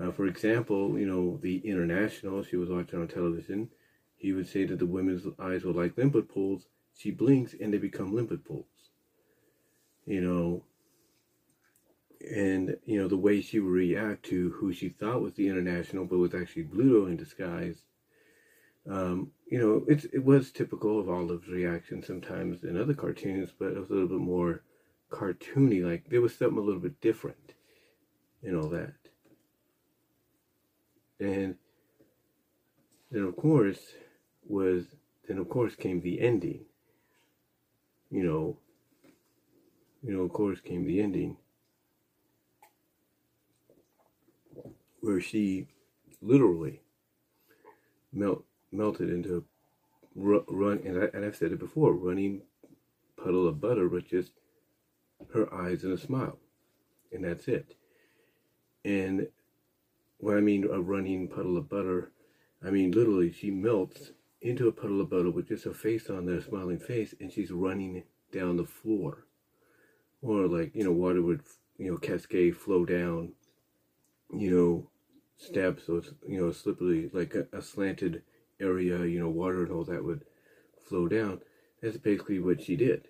uh, 0.00 0.10
for 0.10 0.26
example, 0.26 0.98
you 0.98 1.06
know, 1.06 1.38
the 1.40 1.58
International, 1.58 2.42
she 2.42 2.56
was 2.56 2.68
watching 2.68 3.00
on 3.00 3.08
television, 3.08 3.70
he 4.16 4.32
would 4.32 4.48
say 4.48 4.64
that 4.64 4.78
the 4.78 4.86
women's 4.86 5.26
eyes 5.38 5.64
were 5.64 5.72
like 5.72 5.96
limpet 5.96 6.28
pools. 6.28 6.66
She 6.96 7.10
blinks 7.10 7.54
and 7.60 7.72
they 7.72 7.78
become 7.78 8.14
limpet 8.14 8.44
pools. 8.44 8.64
You 10.06 10.20
know, 10.20 10.64
and, 12.30 12.76
you 12.84 13.00
know, 13.00 13.08
the 13.08 13.16
way 13.16 13.40
she 13.40 13.60
would 13.60 13.72
react 13.72 14.24
to 14.26 14.50
who 14.50 14.72
she 14.72 14.88
thought 14.88 15.20
was 15.20 15.34
the 15.34 15.48
International, 15.48 16.04
but 16.04 16.18
was 16.18 16.34
actually 16.34 16.64
Bluto 16.64 17.06
in 17.06 17.16
disguise. 17.16 17.82
Um, 18.88 19.32
you 19.50 19.58
know, 19.58 19.84
it's, 19.88 20.04
it 20.06 20.24
was 20.24 20.50
typical 20.50 20.98
of 20.98 21.10
Olive's 21.10 21.48
reaction 21.48 22.02
sometimes 22.02 22.62
in 22.64 22.80
other 22.80 22.94
cartoons, 22.94 23.50
but 23.56 23.72
it 23.72 23.80
was 23.80 23.90
a 23.90 23.92
little 23.92 24.08
bit 24.08 24.18
more 24.18 24.62
cartoony. 25.10 25.84
Like, 25.84 26.08
there 26.08 26.20
was 26.20 26.36
something 26.36 26.58
a 26.58 26.62
little 26.62 26.80
bit 26.80 27.00
different 27.00 27.54
and 28.42 28.56
all 28.56 28.68
that. 28.68 28.94
And 31.18 31.56
then, 33.10 33.22
of 33.24 33.36
course, 33.36 33.80
was 34.46 34.84
then 35.26 35.38
of 35.38 35.48
course 35.48 35.74
came 35.74 36.00
the 36.00 36.20
ending. 36.20 36.64
You 38.10 38.24
know, 38.24 38.58
you 40.02 40.12
know, 40.16 40.22
of 40.22 40.32
course 40.32 40.60
came 40.60 40.86
the 40.86 41.00
ending 41.00 41.36
where 45.00 45.20
she 45.20 45.68
literally 46.20 46.80
melt 48.12 48.44
melted 48.72 49.10
into 49.10 49.44
run 50.14 50.80
and, 50.84 51.02
I, 51.02 51.08
and 51.14 51.24
I've 51.24 51.36
said 51.36 51.52
it 51.52 51.58
before, 51.58 51.92
running 51.92 52.42
puddle 53.16 53.46
of 53.46 53.60
butter 53.60 53.88
with 53.88 54.08
just 54.08 54.32
her 55.32 55.52
eyes 55.52 55.84
and 55.84 55.92
a 55.92 55.98
smile, 55.98 56.38
and 57.12 57.24
that's 57.24 57.48
it. 57.48 57.74
And 58.84 59.28
when 60.18 60.36
I 60.36 60.40
mean 60.40 60.64
a 60.64 60.80
running 60.80 61.28
puddle 61.28 61.56
of 61.56 61.68
butter, 61.68 62.12
I 62.64 62.70
mean 62.70 62.92
literally 62.92 63.32
she 63.32 63.50
melts 63.50 64.12
into 64.40 64.68
a 64.68 64.72
puddle 64.72 65.00
of 65.00 65.10
butter 65.10 65.30
with 65.30 65.48
just 65.48 65.64
her 65.64 65.74
face 65.74 66.08
on 66.10 66.26
there, 66.26 66.40
smiling 66.40 66.78
face, 66.78 67.14
and 67.20 67.32
she's 67.32 67.50
running 67.50 68.04
down 68.32 68.56
the 68.56 68.64
floor. 68.64 69.24
Or 70.22 70.46
like, 70.46 70.74
you 70.74 70.84
know, 70.84 70.92
water 70.92 71.22
would, 71.22 71.42
you 71.78 71.90
know, 71.90 71.96
cascade, 71.96 72.56
flow 72.56 72.84
down, 72.84 73.32
you 74.32 74.50
know, 74.50 74.90
steps 75.36 75.88
or, 75.88 76.02
you 76.26 76.40
know, 76.40 76.52
slippery, 76.52 77.10
like 77.12 77.34
a, 77.34 77.46
a 77.56 77.62
slanted 77.62 78.22
area, 78.60 79.04
you 79.04 79.20
know, 79.20 79.28
water 79.28 79.62
and 79.62 79.72
all 79.72 79.84
that 79.84 80.04
would 80.04 80.24
flow 80.88 81.08
down. 81.08 81.40
That's 81.82 81.98
basically 81.98 82.38
what 82.38 82.62
she 82.62 82.76
did. 82.76 83.08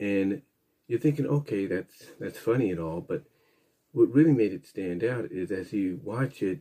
And 0.00 0.42
you're 0.86 1.00
thinking, 1.00 1.26
okay, 1.26 1.66
that's 1.66 2.06
that's 2.18 2.38
funny 2.38 2.70
and 2.70 2.80
all, 2.80 3.00
but 3.00 3.24
what 3.92 4.12
really 4.12 4.32
made 4.32 4.52
it 4.52 4.66
stand 4.66 5.04
out 5.04 5.30
is 5.30 5.50
as 5.50 5.72
you 5.72 6.00
watch 6.02 6.42
it, 6.42 6.60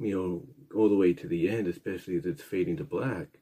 you 0.00 0.16
know, 0.16 0.46
all 0.74 0.88
the 0.88 0.96
way 0.96 1.12
to 1.12 1.28
the 1.28 1.48
end, 1.48 1.66
especially 1.66 2.16
as 2.16 2.26
it's 2.26 2.42
fading 2.42 2.76
to 2.78 2.84
black, 2.84 3.38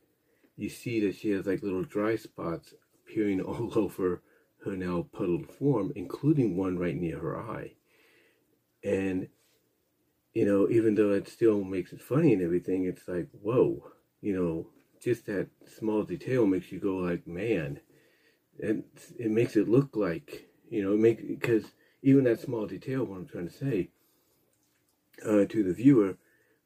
you 0.56 0.68
see 0.68 1.00
that 1.00 1.16
she 1.16 1.30
has 1.30 1.46
like 1.46 1.62
little 1.62 1.84
dry 1.84 2.16
spots 2.16 2.74
appearing 2.94 3.40
all 3.40 3.76
over 3.76 4.22
her 4.64 4.76
now 4.76 5.06
puddled 5.12 5.50
form, 5.50 5.92
including 5.96 6.56
one 6.56 6.78
right 6.78 6.96
near 6.96 7.18
her 7.18 7.38
eye. 7.38 7.72
And, 8.84 9.28
you 10.34 10.44
know, 10.44 10.68
even 10.68 10.94
though 10.94 11.12
it 11.12 11.28
still 11.28 11.62
makes 11.64 11.92
it 11.92 12.00
funny 12.00 12.32
and 12.32 12.42
everything, 12.42 12.84
it's 12.84 13.06
like, 13.08 13.28
whoa, 13.32 13.90
you 14.20 14.34
know, 14.34 14.68
just 15.02 15.26
that 15.26 15.48
small 15.78 16.04
detail 16.04 16.46
makes 16.46 16.70
you 16.70 16.78
go 16.78 16.96
like, 16.96 17.26
man, 17.26 17.80
and 18.60 18.84
it 19.18 19.30
makes 19.30 19.56
it 19.56 19.68
look 19.68 19.96
like, 19.96 20.48
you 20.68 20.82
know, 20.82 20.96
make 20.96 21.26
because 21.26 21.64
even 22.02 22.24
that 22.24 22.40
small 22.40 22.66
detail, 22.66 23.04
what 23.04 23.16
I'm 23.16 23.26
trying 23.26 23.48
to 23.48 23.54
say 23.54 23.90
uh, 25.24 25.44
to 25.46 25.62
the 25.62 25.72
viewer, 25.72 26.16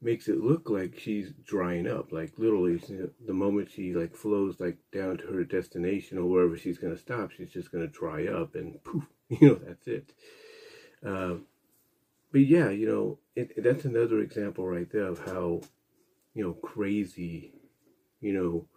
makes 0.06 0.28
it 0.28 0.40
look 0.40 0.70
like 0.70 0.96
she's 0.96 1.32
drying 1.44 1.88
up. 1.88 2.12
Like 2.12 2.34
literally, 2.38 2.80
the 3.26 3.34
moment 3.34 3.72
she 3.72 3.92
like 3.92 4.14
flows 4.14 4.60
like 4.60 4.78
down 4.92 5.18
to 5.18 5.26
her 5.26 5.42
destination 5.42 6.16
or 6.16 6.26
wherever 6.26 6.56
she's 6.56 6.78
gonna 6.78 6.96
stop, 6.96 7.32
she's 7.32 7.50
just 7.50 7.72
gonna 7.72 7.88
dry 7.88 8.26
up 8.28 8.54
and 8.54 8.82
poof, 8.84 9.02
you 9.28 9.48
know, 9.48 9.54
that's 9.56 9.88
it. 9.88 10.12
Um, 11.04 11.46
but 12.30 12.42
yeah, 12.42 12.70
you 12.70 12.86
know, 12.86 13.18
it, 13.34 13.60
that's 13.64 13.84
another 13.84 14.20
example 14.20 14.64
right 14.64 14.88
there 14.92 15.06
of 15.08 15.18
how, 15.26 15.62
you 16.34 16.44
know, 16.44 16.52
crazy, 16.52 17.52
you 18.20 18.32
know, 18.32 18.68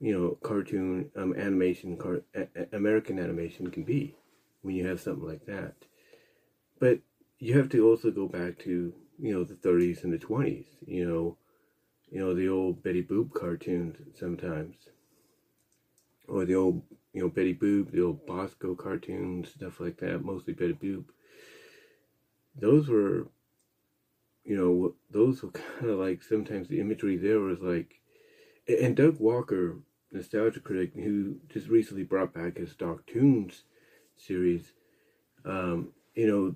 you 0.00 0.12
know, 0.12 0.36
cartoon 0.42 1.08
um, 1.14 1.34
animation, 1.34 1.96
car- 1.96 2.24
American 2.72 3.20
animation 3.20 3.70
can 3.70 3.84
be 3.84 4.16
when 4.62 4.74
you 4.74 4.88
have 4.88 5.00
something 5.00 5.24
like 5.26 5.46
that. 5.46 5.74
But 6.80 6.98
you 7.38 7.56
have 7.58 7.68
to 7.68 7.86
also 7.86 8.10
go 8.10 8.26
back 8.26 8.58
to, 8.60 8.92
you 9.22 9.32
know, 9.32 9.44
the 9.44 9.54
30s 9.54 10.02
and 10.02 10.12
the 10.12 10.18
20s, 10.18 10.66
you 10.84 11.08
know, 11.08 11.36
you 12.10 12.18
know, 12.18 12.34
the 12.34 12.48
old 12.48 12.82
Betty 12.82 13.04
Boop 13.04 13.32
cartoons 13.32 13.96
sometimes. 14.18 14.74
Or 16.26 16.44
the 16.44 16.56
old, 16.56 16.82
you 17.12 17.22
know, 17.22 17.28
Betty 17.28 17.54
Boop, 17.54 17.92
the 17.92 18.02
old 18.02 18.26
Bosko 18.26 18.76
cartoons, 18.76 19.50
stuff 19.50 19.78
like 19.78 19.98
that, 19.98 20.24
mostly 20.24 20.54
Betty 20.54 20.74
Boop. 20.74 21.04
Those 22.60 22.88
were, 22.88 23.28
you 24.44 24.56
know, 24.56 24.94
those 25.08 25.40
were 25.40 25.50
kind 25.78 25.90
of 25.90 26.00
like 26.00 26.24
sometimes 26.24 26.66
the 26.66 26.80
imagery 26.80 27.16
there 27.16 27.38
was 27.38 27.60
like, 27.60 28.00
and 28.66 28.96
Doug 28.96 29.20
Walker, 29.20 29.78
nostalgia 30.10 30.58
critic, 30.58 30.94
who 30.94 31.36
just 31.48 31.68
recently 31.68 32.02
brought 32.02 32.34
back 32.34 32.56
his 32.56 32.74
Doc 32.74 33.06
Toons 33.06 33.62
series, 34.16 34.72
um, 35.44 35.92
you 36.14 36.26
know, 36.26 36.54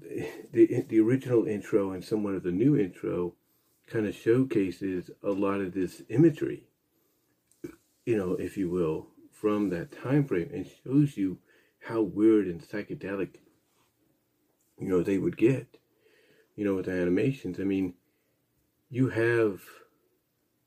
the 0.52 0.82
the 0.88 1.00
original 1.00 1.46
intro 1.46 1.92
and 1.92 2.04
somewhat 2.04 2.34
of 2.34 2.42
the 2.42 2.50
new 2.52 2.76
intro 2.76 3.34
kind 3.86 4.06
of 4.06 4.14
showcases 4.14 5.10
a 5.22 5.30
lot 5.30 5.60
of 5.60 5.72
this 5.72 6.02
imagery, 6.08 6.64
you 8.04 8.16
know, 8.16 8.32
if 8.34 8.56
you 8.56 8.68
will, 8.68 9.08
from 9.32 9.70
that 9.70 9.92
time 10.02 10.26
frame 10.26 10.50
and 10.52 10.66
shows 10.84 11.16
you 11.16 11.38
how 11.86 12.02
weird 12.02 12.46
and 12.46 12.60
psychedelic, 12.60 13.36
you 14.78 14.88
know, 14.88 15.02
they 15.02 15.18
would 15.18 15.36
get, 15.36 15.78
you 16.56 16.64
know, 16.64 16.74
with 16.74 16.86
the 16.86 16.92
animations. 16.92 17.60
I 17.60 17.64
mean, 17.64 17.94
you 18.90 19.08
have, 19.08 19.60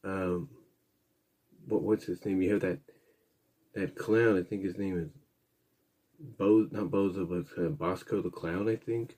um, 0.03 0.49
what 1.67 1.83
what's 1.83 2.05
his 2.05 2.25
name? 2.25 2.41
You 2.41 2.53
have 2.53 2.61
that 2.61 2.79
that 3.75 3.95
clown. 3.95 4.37
I 4.37 4.43
think 4.43 4.63
his 4.63 4.77
name 4.77 4.97
is 4.97 5.09
Bo, 6.19 6.67
not 6.71 6.91
Bozo, 6.91 7.27
but 7.27 7.63
uh, 7.63 7.69
Bosko 7.69 8.21
the 8.21 8.29
Clown, 8.29 8.67
I 8.67 8.75
think. 8.75 9.17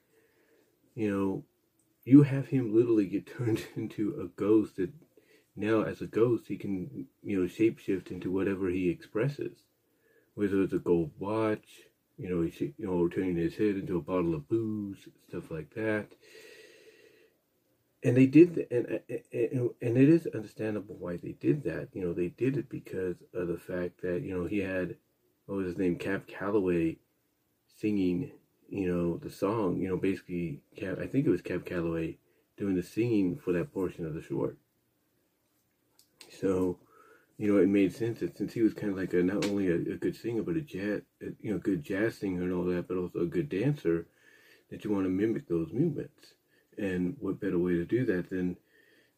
You 0.95 1.11
know, 1.11 1.43
you 2.03 2.23
have 2.23 2.47
him 2.47 2.73
literally 2.75 3.07
get 3.07 3.25
turned 3.37 3.65
into 3.75 4.19
a 4.21 4.27
ghost 4.39 4.77
that 4.77 4.91
now, 5.55 5.83
as 5.83 6.01
a 6.01 6.07
ghost, 6.07 6.47
he 6.47 6.57
can, 6.57 7.07
you 7.23 7.39
know, 7.39 7.47
shapeshift 7.47 8.09
into 8.09 8.31
whatever 8.31 8.69
he 8.69 8.89
expresses. 8.89 9.57
Whether 10.33 10.61
it's 10.61 10.73
a 10.73 10.79
gold 10.79 11.11
watch, 11.19 11.81
you 12.17 12.29
know, 12.29 12.41
he's, 12.41 12.61
you 12.61 12.73
know, 12.79 13.07
turning 13.09 13.35
his 13.35 13.55
head 13.55 13.75
into 13.75 13.97
a 13.97 14.01
bottle 14.01 14.33
of 14.33 14.47
booze, 14.47 15.09
stuff 15.27 15.51
like 15.51 15.73
that. 15.75 16.07
And 18.03 18.15
they 18.17 18.25
did, 18.25 18.65
and, 18.71 18.99
and 19.31 19.69
and 19.79 19.97
it 19.97 20.09
is 20.09 20.25
understandable 20.33 20.95
why 20.97 21.17
they 21.17 21.33
did 21.33 21.63
that. 21.65 21.89
You 21.93 22.01
know, 22.01 22.13
they 22.13 22.29
did 22.29 22.57
it 22.57 22.67
because 22.67 23.17
of 23.33 23.47
the 23.47 23.59
fact 23.59 24.01
that 24.01 24.23
you 24.23 24.35
know 24.35 24.47
he 24.47 24.59
had 24.59 24.95
what 25.45 25.57
was 25.57 25.67
his 25.67 25.77
name, 25.77 25.97
Cab 25.97 26.27
Calloway, 26.27 26.97
singing, 27.77 28.31
you 28.69 28.87
know, 28.87 29.17
the 29.17 29.29
song. 29.29 29.79
You 29.81 29.89
know, 29.89 29.97
basically, 29.97 30.61
Cab, 30.75 30.99
I 31.01 31.07
think 31.07 31.25
it 31.25 31.31
was 31.31 31.41
Cab 31.41 31.65
Calloway 31.65 32.17
doing 32.57 32.75
the 32.75 32.83
singing 32.83 33.37
for 33.37 33.51
that 33.53 33.73
portion 33.73 34.05
of 34.05 34.13
the 34.13 34.21
short. 34.21 34.57
So, 36.39 36.77
you 37.37 37.51
know, 37.51 37.59
it 37.59 37.67
made 37.67 37.93
sense 37.93 38.19
that 38.19 38.37
since 38.37 38.53
he 38.53 38.61
was 38.61 38.73
kind 38.73 38.91
of 38.91 38.97
like 38.97 39.13
a 39.13 39.23
not 39.23 39.45
only 39.45 39.67
a, 39.67 39.75
a 39.75 39.97
good 39.97 40.15
singer, 40.15 40.43
but 40.43 40.55
a 40.55 40.61
jazz, 40.61 41.01
a, 41.21 41.27
you 41.41 41.51
know, 41.51 41.57
good 41.57 41.83
jazz 41.83 42.17
singer 42.17 42.43
and 42.43 42.53
all 42.53 42.65
that, 42.65 42.87
but 42.87 42.97
also 42.97 43.21
a 43.21 43.25
good 43.25 43.49
dancer, 43.49 44.07
that 44.69 44.83
you 44.83 44.91
want 44.91 45.05
to 45.05 45.09
mimic 45.09 45.47
those 45.47 45.73
movements. 45.73 46.33
And 46.77 47.17
what 47.19 47.39
better 47.39 47.59
way 47.59 47.73
to 47.73 47.85
do 47.85 48.05
that 48.05 48.29
than 48.29 48.57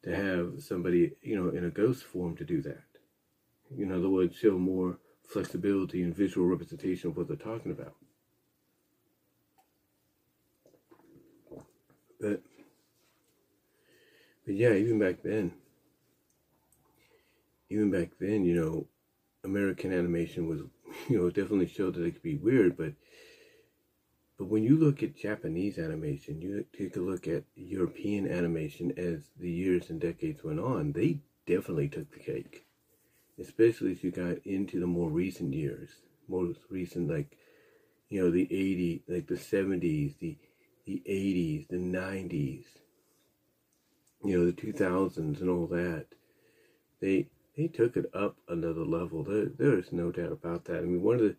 to 0.04 0.16
have 0.16 0.64
somebody, 0.64 1.14
you 1.22 1.36
know, 1.36 1.50
in 1.50 1.66
a 1.66 1.70
ghost 1.70 2.04
form 2.04 2.36
to 2.38 2.44
do 2.44 2.62
that? 2.64 2.84
In 3.78 3.92
other 3.92 4.10
words, 4.10 4.36
show 4.36 4.58
more 4.58 4.98
flexibility 5.28 6.04
and 6.04 6.16
visual 6.16 6.48
representation 6.48 7.10
of 7.10 7.18
what 7.18 7.28
they're 7.28 7.38
talking 7.38 7.72
about. 7.72 7.96
But, 12.20 12.42
but 14.46 14.56
yeah, 14.56 14.74
even 14.74 15.00
back 15.00 15.24
then, 15.24 15.54
even 17.70 17.92
back 17.92 18.12
then, 18.20 18.46
you 18.46 18.56
know, 18.56 18.88
American 19.44 19.92
animation 19.92 20.48
was 20.48 20.62
you 21.10 21.18
know, 21.18 21.30
definitely 21.30 21.68
showed 21.68 21.96
that 21.96 22.06
it 22.06 22.12
could 22.12 22.24
be 22.24 22.38
weird, 22.38 22.78
but 22.78 22.94
but 24.38 24.50
when 24.50 24.64
you 24.64 24.78
look 24.78 25.04
at 25.04 25.16
Japanese 25.16 25.78
animation, 25.78 26.42
you 26.42 26.66
take 26.78 26.96
a 26.96 27.00
look 27.00 27.28
at 27.28 27.44
European 27.56 28.28
animation 28.28 28.92
as 28.98 29.30
the 29.40 29.50
years 29.50 29.90
and 29.90 30.02
decades 30.02 30.44
went 30.44 30.60
on, 30.60 30.92
they 30.92 31.20
definitely 31.46 31.88
took 31.88 32.12
the 32.12 32.20
cake. 32.20 32.66
Especially 33.40 33.92
as 33.92 34.04
you 34.04 34.12
got 34.12 34.38
into 34.46 34.80
the 34.80 34.88
more 34.88 35.10
recent 35.10 35.54
years, 35.54 35.90
most 36.28 36.60
recent 36.70 37.10
like, 37.10 37.38
you 38.10 38.22
know, 38.22 38.30
the 38.30 38.46
80s, 38.46 39.02
like 39.08 39.28
the 39.28 39.36
70s, 39.36 40.18
the 40.20 40.38
the 40.86 41.02
80s, 41.08 41.68
the 41.70 41.78
90s, 41.78 42.66
you 44.24 44.38
know, 44.38 44.46
the 44.46 44.52
2000s 44.52 45.40
and 45.40 45.50
all 45.50 45.66
that. 45.68 46.08
They 47.02 47.28
they 47.58 47.68
took 47.68 47.98
it 47.98 48.10
up 48.14 48.38
another 48.48 48.86
level. 48.86 49.24
There 49.24 49.46
there 49.46 49.78
is 49.78 49.92
no 49.92 50.12
doubt 50.12 50.32
about 50.32 50.66
that. 50.66 50.80
I 50.80 50.82
mean, 50.82 51.02
one 51.02 51.16
of 51.16 51.22
the 51.22 51.36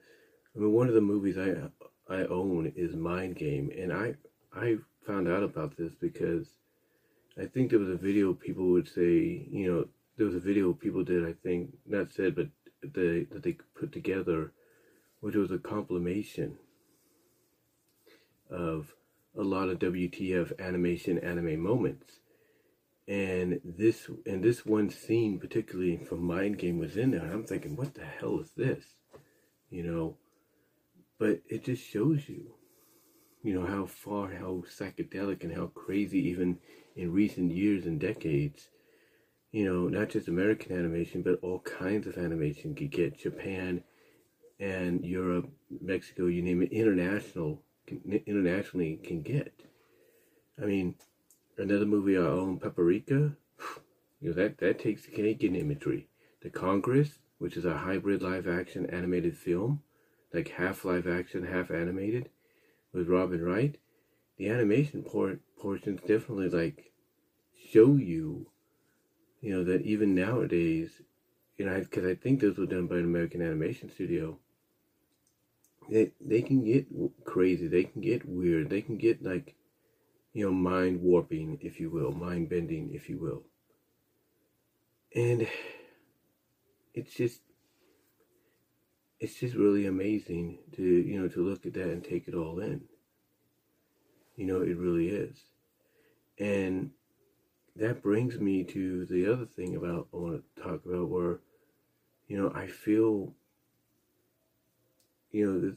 I 0.54 0.58
mean, 0.58 0.72
one 0.72 0.88
of 0.88 0.94
the 0.94 1.00
movies 1.00 1.38
I 1.38 1.70
I 2.12 2.24
own 2.26 2.72
is 2.76 2.94
Mind 2.94 3.36
Game, 3.36 3.70
and 3.76 3.92
I 3.92 4.14
I 4.52 4.78
found 5.06 5.28
out 5.28 5.42
about 5.42 5.76
this 5.76 5.94
because 5.94 6.46
I 7.38 7.46
think 7.46 7.70
there 7.70 7.78
was 7.78 7.88
a 7.88 7.96
video 7.96 8.32
people 8.32 8.66
would 8.70 8.88
say, 8.88 9.46
you 9.50 9.72
know, 9.72 9.88
there 10.16 10.26
was 10.26 10.34
a 10.34 10.40
video 10.40 10.72
people 10.72 11.04
did, 11.04 11.26
I 11.26 11.32
think, 11.32 11.76
not 11.86 12.12
said, 12.12 12.34
but 12.34 12.48
they 12.82 13.24
that 13.30 13.42
they 13.42 13.56
put 13.78 13.92
together, 13.92 14.52
which 15.20 15.34
was 15.34 15.50
a 15.50 15.58
compilation 15.58 16.58
of 18.50 18.94
a 19.36 19.42
lot 19.42 19.68
of 19.68 19.78
WTF 19.78 20.58
animation 20.60 21.18
anime 21.18 21.60
moments. 21.60 22.20
And 23.06 23.60
this 23.64 24.08
and 24.24 24.42
this 24.42 24.64
one 24.64 24.88
scene, 24.90 25.38
particularly 25.38 25.98
from 25.98 26.22
Mind 26.22 26.58
Game, 26.58 26.78
was 26.78 26.96
in 26.96 27.10
there. 27.10 27.22
And 27.22 27.32
I'm 27.32 27.44
thinking, 27.44 27.76
what 27.76 27.94
the 27.94 28.04
hell 28.04 28.40
is 28.40 28.50
this? 28.56 28.84
You 29.70 29.82
know, 29.82 30.16
but 31.18 31.40
it 31.48 31.64
just 31.64 31.82
shows 31.82 32.28
you, 32.28 32.54
you 33.42 33.54
know, 33.54 33.66
how 33.66 33.86
far, 33.86 34.32
how 34.32 34.62
psychedelic 34.78 35.42
and 35.42 35.54
how 35.54 35.66
crazy, 35.66 36.20
even 36.28 36.58
in 36.96 37.12
recent 37.12 37.52
years 37.52 37.84
and 37.84 38.00
decades, 38.00 38.68
you 39.54 39.64
know, 39.64 39.86
not 39.86 40.08
just 40.08 40.26
American 40.26 40.76
animation, 40.76 41.22
but 41.22 41.38
all 41.40 41.60
kinds 41.60 42.08
of 42.08 42.18
animation 42.18 42.74
could 42.74 42.90
get. 42.90 43.16
Japan 43.16 43.84
and 44.58 45.04
Europe, 45.04 45.48
Mexico, 45.80 46.26
you 46.26 46.42
name 46.42 46.60
it, 46.60 46.72
international, 46.72 47.62
internationally 48.26 48.96
can 48.96 49.22
get. 49.22 49.54
I 50.60 50.64
mean, 50.64 50.96
another 51.56 51.86
movie 51.86 52.16
I 52.16 52.22
own, 52.22 52.58
Paprika, 52.58 53.36
you 54.20 54.30
know, 54.30 54.32
that, 54.32 54.58
that 54.58 54.80
takes 54.80 55.04
the 55.04 55.12
Canadian 55.12 55.54
imagery. 55.54 56.08
The 56.42 56.50
Congress, 56.50 57.20
which 57.38 57.56
is 57.56 57.64
a 57.64 57.78
hybrid 57.78 58.22
live 58.22 58.48
action 58.48 58.86
animated 58.86 59.38
film, 59.38 59.84
like 60.32 60.48
half 60.48 60.84
live 60.84 61.06
action, 61.06 61.46
half 61.46 61.70
animated 61.70 62.28
with 62.92 63.06
Robin 63.06 63.40
Wright, 63.40 63.78
the 64.36 64.48
animation 64.48 65.04
por- 65.04 65.38
portions 65.60 66.00
definitely 66.00 66.48
like 66.48 66.90
show 67.70 67.94
you, 67.94 68.48
you 69.44 69.54
know, 69.54 69.62
that 69.64 69.82
even 69.82 70.14
nowadays, 70.14 71.02
you 71.58 71.66
know, 71.66 71.78
because 71.78 72.06
I 72.06 72.14
think 72.14 72.40
those 72.40 72.56
were 72.56 72.64
done 72.64 72.86
by 72.86 72.96
an 72.96 73.04
American 73.04 73.42
animation 73.42 73.90
studio. 73.90 74.38
They 75.90 76.12
they 76.18 76.40
can 76.40 76.64
get 76.64 76.86
crazy. 77.26 77.68
They 77.68 77.84
can 77.84 78.00
get 78.00 78.26
weird. 78.26 78.70
They 78.70 78.80
can 78.80 78.96
get 78.96 79.22
like, 79.22 79.54
you 80.32 80.46
know, 80.46 80.50
mind 80.50 81.02
warping, 81.02 81.58
if 81.60 81.78
you 81.78 81.90
will, 81.90 82.10
mind 82.10 82.48
bending, 82.48 82.94
if 82.94 83.10
you 83.10 83.18
will. 83.18 83.42
And 85.14 85.46
it's 86.94 87.12
just 87.12 87.42
it's 89.20 89.38
just 89.38 89.54
really 89.54 89.86
amazing 89.86 90.58
to 90.76 90.82
you 90.82 91.20
know 91.20 91.28
to 91.28 91.46
look 91.46 91.66
at 91.66 91.74
that 91.74 91.90
and 91.90 92.02
take 92.02 92.28
it 92.28 92.34
all 92.34 92.60
in 92.60 92.80
you 94.36 94.46
know 94.46 94.62
it 94.62 94.76
really 94.76 95.08
is 95.08 95.36
and 96.38 96.90
that 97.76 98.02
brings 98.02 98.38
me 98.38 98.64
to 98.64 99.04
the 99.06 99.30
other 99.30 99.46
thing 99.46 99.76
about 99.76 100.08
i 100.12 100.16
want 100.16 100.42
to 100.56 100.62
talk 100.62 100.84
about 100.84 101.08
where 101.08 101.40
you 102.28 102.40
know 102.40 102.52
i 102.54 102.66
feel 102.66 103.32
you 105.30 105.46
know 105.46 105.60
this 105.60 105.76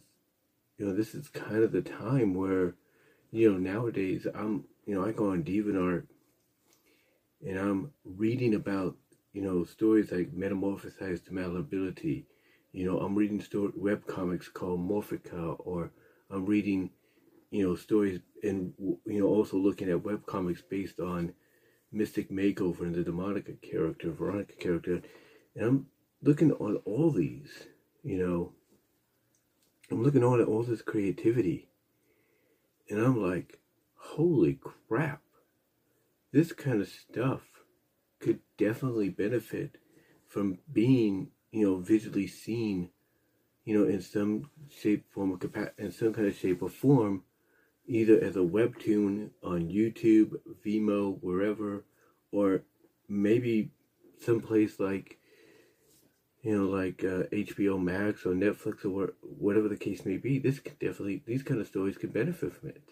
you 0.77 0.85
know 0.85 0.93
this 0.93 1.15
is 1.15 1.29
kind 1.29 1.63
of 1.63 1.71
the 1.71 1.81
time 1.81 2.33
where 2.33 2.75
you 3.31 3.51
know 3.51 3.57
nowadays 3.57 4.27
i'm 4.35 4.65
you 4.85 4.95
know 4.95 5.05
i 5.05 5.11
go 5.11 5.31
on 5.31 5.43
DeviantArt 5.43 6.05
and 7.45 7.57
i'm 7.57 7.91
reading 8.03 8.53
about 8.53 8.95
you 9.37 9.43
know 9.43 9.63
stories 9.63 10.11
like 10.11 10.31
metamorphosized 10.31 11.29
malleability. 11.29 12.25
You 12.71 12.85
know, 12.85 12.99
I'm 12.99 13.13
reading 13.13 13.39
story, 13.39 13.71
web 13.75 14.07
comics 14.07 14.49
called 14.49 14.79
Morphica, 14.79 15.55
or 15.59 15.91
I'm 16.31 16.43
reading, 16.47 16.89
you 17.51 17.67
know, 17.67 17.75
stories 17.75 18.19
and, 18.41 18.73
you 18.79 19.19
know, 19.19 19.27
also 19.27 19.57
looking 19.57 19.91
at 19.91 20.03
web 20.03 20.25
comics 20.25 20.63
based 20.63 20.99
on 20.99 21.33
Mystic 21.91 22.29
Makeover 22.29 22.81
and 22.81 22.95
the 22.95 23.03
Demonica 23.03 23.61
character, 23.61 24.11
Veronica 24.11 24.53
character. 24.53 25.01
And 25.55 25.65
I'm 25.65 25.85
looking 26.21 26.51
on 26.53 26.77
all 26.85 27.11
these, 27.11 27.67
you 28.03 28.17
know, 28.17 28.53
I'm 29.89 30.03
looking 30.03 30.23
on 30.23 30.41
at 30.41 30.47
all 30.47 30.63
this 30.63 30.81
creativity. 30.81 31.69
And 32.89 32.99
I'm 32.99 33.21
like, 33.21 33.59
holy 33.95 34.59
crap. 34.87 35.21
This 36.31 36.51
kind 36.51 36.81
of 36.81 36.89
stuff 36.89 37.41
could 38.19 38.39
definitely 38.57 39.09
benefit 39.09 39.77
from 40.27 40.59
being 40.71 41.29
you 41.51 41.65
know, 41.65 41.77
visually 41.77 42.27
seen, 42.27 42.89
you 43.65 43.77
know, 43.77 43.87
in 43.87 44.01
some 44.01 44.49
shape, 44.69 45.05
form, 45.11 45.31
or 45.31 45.37
capa- 45.37 45.71
in 45.77 45.91
some 45.91 46.13
kind 46.13 46.27
of 46.27 46.35
shape 46.35 46.61
or 46.61 46.69
form, 46.69 47.23
either 47.87 48.19
as 48.19 48.35
a 48.35 48.39
webtoon 48.39 49.29
on 49.43 49.69
YouTube, 49.69 50.33
Vimeo, 50.65 51.17
wherever, 51.21 51.85
or 52.31 52.63
maybe 53.07 53.71
someplace 54.19 54.79
like, 54.79 55.17
you 56.41 56.57
know, 56.57 56.65
like 56.65 57.03
uh, 57.03 57.23
HBO 57.33 57.81
Max 57.81 58.25
or 58.25 58.31
Netflix 58.31 58.85
or 58.85 59.13
whatever 59.21 59.67
the 59.67 59.77
case 59.77 60.05
may 60.05 60.17
be. 60.17 60.37
This 60.37 60.59
could 60.59 60.79
definitely, 60.79 61.23
these 61.25 61.43
kind 61.43 61.61
of 61.61 61.67
stories 61.67 61.97
could 61.97 62.13
benefit 62.13 62.53
from 62.53 62.69
it. 62.69 62.83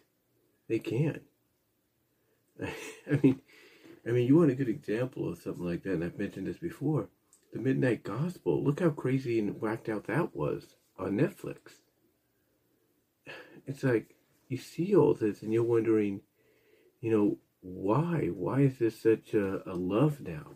They 0.67 0.79
can. 0.79 1.21
I 2.61 3.19
mean, 3.21 3.41
I 4.07 4.11
mean, 4.11 4.27
you 4.27 4.37
want 4.37 4.51
a 4.51 4.55
good 4.55 4.69
example 4.69 5.29
of 5.29 5.39
something 5.39 5.65
like 5.65 5.83
that, 5.83 5.93
and 5.93 6.03
I've 6.03 6.17
mentioned 6.17 6.47
this 6.47 6.57
before 6.57 7.09
the 7.53 7.59
Midnight 7.59 8.03
Gospel. 8.03 8.63
Look 8.63 8.79
how 8.79 8.89
crazy 8.89 9.39
and 9.39 9.59
whacked 9.61 9.89
out 9.89 10.07
that 10.07 10.35
was 10.35 10.75
on 10.97 11.17
Netflix. 11.17 11.57
It's 13.67 13.81
like 13.81 14.14
you 14.47 14.57
see 14.57 14.95
all 14.95 15.13
this 15.13 15.41
and 15.41 15.53
you're 15.53 15.63
wondering, 15.63 16.21
you 17.01 17.11
know, 17.11 17.37
why? 17.61 18.27
Why 18.27 18.61
is 18.61 18.77
this 18.77 19.01
such 19.01 19.33
a, 19.33 19.67
a 19.69 19.73
love 19.73 20.21
now? 20.21 20.51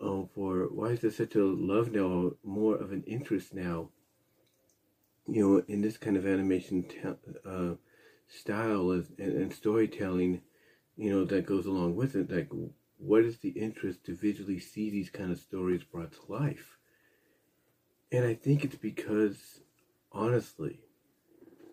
Oh, 0.00 0.28
for 0.34 0.68
why 0.72 0.88
is 0.90 1.00
there 1.00 1.10
such 1.10 1.34
a 1.34 1.44
love 1.44 1.90
now, 1.90 2.32
more 2.44 2.76
of 2.76 2.92
an 2.92 3.02
interest 3.06 3.54
now? 3.54 3.90
You 5.26 5.42
know, 5.42 5.64
in 5.66 5.80
this 5.80 5.96
kind 5.96 6.16
of 6.16 6.26
animation 6.26 6.84
te- 6.84 7.00
uh, 7.44 7.74
style 8.28 8.90
and, 8.90 9.06
and 9.18 9.52
storytelling, 9.52 10.42
you 10.96 11.10
know, 11.10 11.24
that 11.24 11.46
goes 11.46 11.66
along 11.66 11.96
with 11.96 12.14
it. 12.14 12.30
Like, 12.30 12.50
what 12.98 13.24
is 13.24 13.38
the 13.38 13.50
interest 13.50 14.04
to 14.04 14.14
visually 14.14 14.60
see 14.60 14.90
these 14.90 15.10
kind 15.10 15.32
of 15.32 15.38
stories 15.38 15.82
brought 15.82 16.12
to 16.12 16.32
life? 16.32 16.76
And 18.12 18.24
I 18.24 18.34
think 18.34 18.64
it's 18.64 18.76
because, 18.76 19.60
honestly, 20.12 20.80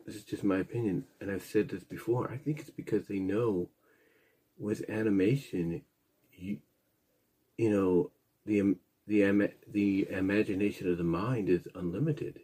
this 0.06 0.16
is 0.16 0.24
just 0.24 0.44
my 0.44 0.60
opinion, 0.60 1.06
and 1.20 1.32
I've 1.32 1.44
said 1.44 1.70
this 1.70 1.84
before. 1.84 2.32
I 2.32 2.38
think 2.38 2.60
it's 2.60 2.70
because 2.70 3.08
they 3.08 3.20
know 3.20 3.70
with 4.58 4.90
animation, 4.90 5.82
you, 6.32 6.60
you 7.58 7.70
know, 7.70 8.12
the 8.46 8.76
the 9.08 9.50
the 9.68 10.08
imagination 10.10 10.90
of 10.90 10.98
the 10.98 11.04
mind 11.04 11.50
is 11.50 11.68
unlimited. 11.76 12.42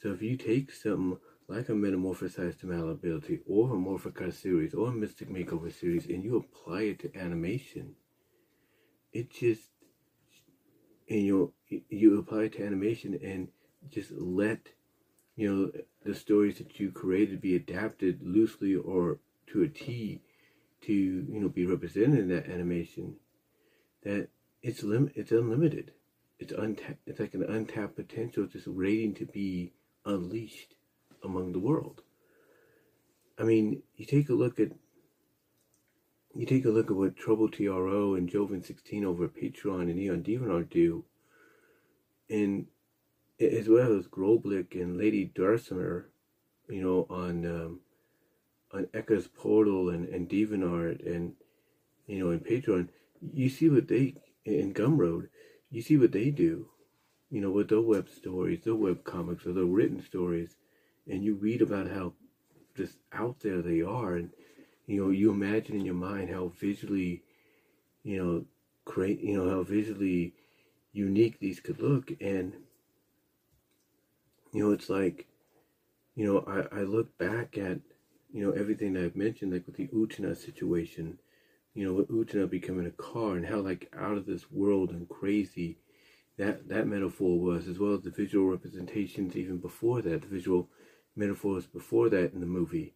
So 0.00 0.12
if 0.12 0.22
you 0.22 0.36
take 0.36 0.72
something 0.72 1.18
like 1.48 1.68
a 1.68 1.72
Metamorphosized 1.72 2.62
Malleability 2.62 3.40
or 3.46 3.74
a 3.74 3.76
Morphica 3.76 4.32
series 4.32 4.74
or 4.74 4.88
a 4.88 4.92
Mystic 4.92 5.28
Makeover 5.30 5.72
series 5.72 6.06
and 6.06 6.22
you 6.22 6.36
apply 6.36 6.82
it 6.82 6.98
to 7.00 7.16
animation, 7.18 7.94
it 9.12 9.30
just, 9.32 9.70
and 11.08 11.22
you 11.22 11.52
you 11.88 12.18
apply 12.18 12.44
it 12.44 12.52
to 12.54 12.64
animation 12.64 13.18
and 13.22 13.48
just 13.88 14.12
let, 14.12 14.68
you 15.38 15.54
know, 15.54 15.70
the 16.04 16.16
stories 16.16 16.58
that 16.58 16.80
you 16.80 16.90
created 16.90 17.40
be 17.40 17.54
adapted 17.54 18.18
loosely 18.24 18.74
or 18.74 19.18
to 19.46 19.62
a 19.62 19.68
T 19.68 20.20
to, 20.80 20.92
you 20.92 21.40
know, 21.40 21.48
be 21.48 21.64
represented 21.64 22.18
in 22.18 22.28
that 22.30 22.48
animation, 22.48 23.14
that 24.02 24.30
it's 24.64 24.82
lim- 24.82 25.12
it's 25.14 25.30
unlimited. 25.30 25.92
It's 26.40 26.50
untapped. 26.50 27.06
It's 27.06 27.20
like 27.20 27.34
an 27.34 27.44
untapped 27.44 27.94
potential 27.94 28.46
just 28.46 28.66
waiting 28.66 29.14
to 29.14 29.26
be 29.26 29.72
unleashed 30.04 30.74
among 31.22 31.52
the 31.52 31.60
world. 31.60 32.02
I 33.38 33.44
mean, 33.44 33.84
you 33.94 34.06
take 34.06 34.30
a 34.30 34.34
look 34.34 34.58
at 34.58 34.72
you 36.34 36.46
take 36.46 36.64
a 36.64 36.70
look 36.70 36.90
at 36.90 36.96
what 36.96 37.16
Trouble 37.16 37.48
TRO 37.48 38.14
and 38.14 38.28
Joven 38.28 38.64
16 38.64 39.04
over 39.04 39.26
at 39.26 39.36
Patreon 39.36 39.82
and 39.82 39.94
Neon 39.94 40.24
DeviantArt 40.24 40.68
do, 40.68 41.04
and 42.28 42.66
as 43.40 43.68
well 43.68 43.96
as 43.96 44.06
Groblik 44.06 44.74
and 44.74 44.96
Lady 44.96 45.30
Darsimer, 45.34 46.06
you 46.68 46.82
know, 46.82 47.06
on 47.08 47.46
um, 47.46 47.80
on 48.72 48.86
Eka's 48.94 49.28
Portal 49.28 49.90
and, 49.90 50.08
and 50.08 50.28
DeviantArt 50.28 51.06
and 51.06 51.34
you 52.06 52.18
know, 52.18 52.30
in 52.30 52.40
Patreon, 52.40 52.88
you 53.20 53.48
see 53.48 53.68
what 53.68 53.88
they 53.88 54.14
in 54.44 54.72
Gumroad, 54.72 55.28
you 55.70 55.82
see 55.82 55.96
what 55.96 56.12
they 56.12 56.30
do, 56.30 56.68
you 57.30 57.40
know, 57.40 57.50
with 57.50 57.68
their 57.68 57.82
web 57.82 58.08
stories, 58.08 58.64
their 58.64 58.74
web 58.74 59.04
comics, 59.04 59.46
or 59.46 59.52
their 59.52 59.64
written 59.64 60.02
stories, 60.02 60.56
and 61.06 61.22
you 61.22 61.34
read 61.34 61.60
about 61.62 61.90
how 61.90 62.14
just 62.74 62.96
out 63.12 63.40
there 63.40 63.60
they 63.60 63.82
are, 63.82 64.14
and 64.14 64.30
you 64.86 65.04
know, 65.04 65.10
you 65.10 65.30
imagine 65.30 65.76
in 65.76 65.84
your 65.84 65.94
mind 65.94 66.30
how 66.30 66.52
visually, 66.58 67.22
you 68.02 68.16
know, 68.16 68.44
create, 68.86 69.20
you 69.20 69.36
know, 69.36 69.50
how 69.50 69.62
visually 69.62 70.32
unique 70.92 71.38
these 71.38 71.60
could 71.60 71.80
look, 71.80 72.10
and 72.20 72.54
you 74.52 74.64
know, 74.64 74.72
it's 74.72 74.88
like, 74.88 75.26
you 76.14 76.26
know, 76.26 76.44
I, 76.46 76.80
I 76.80 76.82
look 76.82 77.16
back 77.18 77.58
at, 77.58 77.78
you 78.32 78.44
know, 78.44 78.52
everything 78.52 78.92
that 78.94 79.04
I've 79.04 79.16
mentioned, 79.16 79.52
like 79.52 79.66
with 79.66 79.76
the 79.76 79.88
Utena 79.88 80.36
situation, 80.36 81.18
you 81.74 81.86
know, 81.86 81.92
with 81.92 82.08
Utena 82.08 82.48
becoming 82.48 82.86
a 82.86 82.90
car 82.90 83.36
and 83.36 83.46
how 83.46 83.60
like 83.60 83.90
out 83.96 84.16
of 84.16 84.26
this 84.26 84.50
world 84.50 84.90
and 84.90 85.08
crazy 85.08 85.78
that 86.38 86.68
that 86.68 86.86
metaphor 86.86 87.38
was, 87.38 87.66
as 87.68 87.78
well 87.78 87.94
as 87.94 88.02
the 88.02 88.10
visual 88.10 88.46
representations 88.46 89.36
even 89.36 89.58
before 89.58 90.00
that, 90.02 90.22
the 90.22 90.28
visual 90.28 90.68
metaphors 91.16 91.66
before 91.66 92.08
that 92.08 92.32
in 92.32 92.40
the 92.40 92.46
movie. 92.46 92.94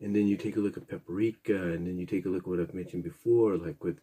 And 0.00 0.14
then 0.14 0.26
you 0.26 0.36
take 0.36 0.56
a 0.56 0.60
look 0.60 0.76
at 0.76 0.88
Paprika, 0.88 1.72
and 1.72 1.86
then 1.86 1.98
you 1.98 2.04
take 2.04 2.26
a 2.26 2.28
look 2.28 2.42
at 2.42 2.48
what 2.48 2.60
I've 2.60 2.74
mentioned 2.74 3.04
before, 3.04 3.56
like 3.56 3.82
with 3.82 3.98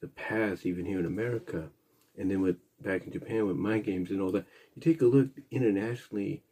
the 0.00 0.06
past, 0.08 0.64
even 0.64 0.86
here 0.86 1.00
in 1.00 1.06
America, 1.06 1.68
and 2.16 2.30
then 2.30 2.40
with 2.40 2.56
back 2.80 3.04
in 3.04 3.12
Japan 3.12 3.46
with 3.46 3.56
mind 3.56 3.84
games 3.84 4.10
and 4.10 4.20
all 4.20 4.32
that. 4.32 4.46
You 4.74 4.82
take 4.82 5.02
a 5.02 5.06
look 5.06 5.28
internationally, 5.50 6.42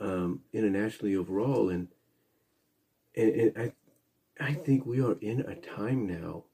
um, 0.00 0.42
internationally 0.52 1.16
overall, 1.16 1.68
and 1.68 1.88
and, 3.16 3.30
and 3.34 3.52
I 3.58 3.72
I 4.40 4.54
think 4.54 4.86
we 4.86 5.00
are 5.00 5.16
in 5.20 5.40
a 5.40 5.54
time 5.54 6.06
now 6.06 6.44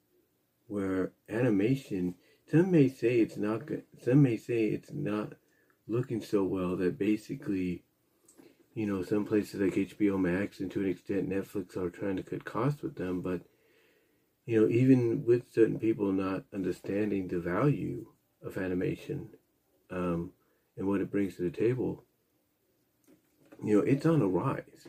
where 0.66 1.12
animation. 1.28 2.14
Some 2.50 2.70
may 2.70 2.88
say 2.88 3.20
it's 3.20 3.36
not 3.36 3.66
good. 3.66 3.84
Some 4.02 4.22
may 4.22 4.36
say 4.36 4.66
it's 4.66 4.92
not 4.92 5.34
looking 5.86 6.20
so 6.20 6.44
well 6.44 6.76
that 6.76 6.98
basically, 6.98 7.84
you 8.74 8.86
know, 8.86 9.02
some 9.02 9.24
places 9.24 9.60
like 9.60 9.74
HBO 9.74 10.18
Max 10.18 10.60
and 10.60 10.70
to 10.72 10.80
an 10.80 10.88
extent 10.90 11.28
Netflix 11.28 11.76
are 11.76 11.90
trying 11.90 12.16
to 12.16 12.22
cut 12.22 12.44
costs 12.44 12.82
with 12.82 12.96
them. 12.96 13.22
But 13.22 13.42
you 14.46 14.60
know, 14.60 14.68
even 14.68 15.24
with 15.24 15.52
certain 15.52 15.78
people 15.78 16.12
not 16.12 16.44
understanding 16.52 17.28
the 17.28 17.40
value 17.40 18.06
of 18.44 18.56
animation 18.56 19.28
um, 19.90 20.30
and 20.76 20.86
what 20.86 21.00
it 21.00 21.10
brings 21.10 21.36
to 21.36 21.42
the 21.42 21.56
table, 21.56 22.04
you 23.62 23.76
know, 23.76 23.82
it's 23.82 24.06
on 24.06 24.22
a 24.22 24.26
rise. 24.26 24.88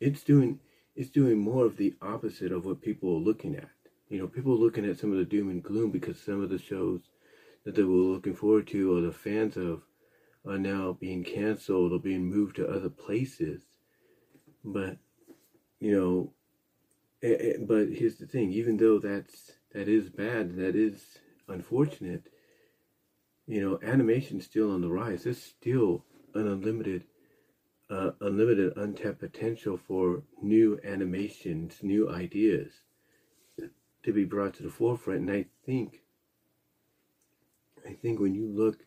It's 0.00 0.22
doing 0.22 0.60
it's 0.96 1.10
doing 1.10 1.38
more 1.38 1.64
of 1.64 1.76
the 1.76 1.94
opposite 2.02 2.50
of 2.50 2.64
what 2.64 2.82
people 2.82 3.10
are 3.10 3.20
looking 3.20 3.54
at. 3.54 3.68
You 4.08 4.18
know, 4.18 4.26
people 4.26 4.52
are 4.52 4.56
looking 4.56 4.84
at 4.84 4.98
some 4.98 5.12
of 5.12 5.18
the 5.18 5.24
doom 5.24 5.48
and 5.48 5.62
gloom 5.62 5.92
because 5.92 6.20
some 6.20 6.42
of 6.42 6.50
the 6.50 6.58
shows 6.58 7.02
that 7.64 7.76
they 7.76 7.84
were 7.84 7.94
looking 7.94 8.34
forward 8.34 8.66
to 8.68 8.96
or 8.96 9.00
the 9.00 9.12
fans 9.12 9.56
of 9.56 9.82
are 10.46 10.58
now 10.58 10.96
being 10.98 11.22
canceled 11.22 11.92
or 11.92 12.00
being 12.00 12.24
moved 12.24 12.56
to 12.56 12.68
other 12.68 12.88
places. 12.88 13.62
But, 14.64 14.96
you 15.78 15.92
know, 15.92 16.32
but 17.66 17.88
here's 17.88 18.16
the 18.16 18.26
thing, 18.26 18.50
even 18.52 18.76
though 18.76 18.98
that's 18.98 19.52
that 19.72 19.88
is 19.88 20.08
bad, 20.08 20.56
that 20.56 20.74
is 20.74 21.18
unfortunate, 21.48 22.24
you 23.48 23.62
know, 23.62 23.78
animation's 23.82 24.44
still 24.44 24.70
on 24.70 24.82
the 24.82 24.90
rise. 24.90 25.24
There's 25.24 25.42
still 25.42 26.04
an 26.34 26.46
unlimited 26.46 27.04
uh, 27.90 28.10
unlimited 28.20 28.76
untapped 28.76 29.18
potential 29.18 29.78
for 29.78 30.22
new 30.42 30.78
animations, 30.84 31.78
new 31.82 32.10
ideas 32.10 32.70
to 34.04 34.12
be 34.12 34.24
brought 34.24 34.52
to 34.54 34.62
the 34.62 34.68
forefront. 34.68 35.20
And 35.20 35.30
I 35.30 35.46
think, 35.64 36.02
I 37.86 37.94
think 37.94 38.20
when 38.20 38.34
you 38.34 38.46
look 38.46 38.80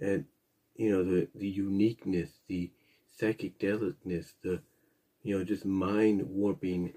at, 0.00 0.24
you 0.74 0.90
know, 0.90 1.04
the, 1.04 1.28
the 1.36 1.48
uniqueness, 1.48 2.30
the 2.48 2.72
psychedelicness, 3.20 4.32
the, 4.42 4.60
you 5.22 5.38
know, 5.38 5.44
just 5.44 5.64
mind 5.64 6.22
warping, 6.28 6.94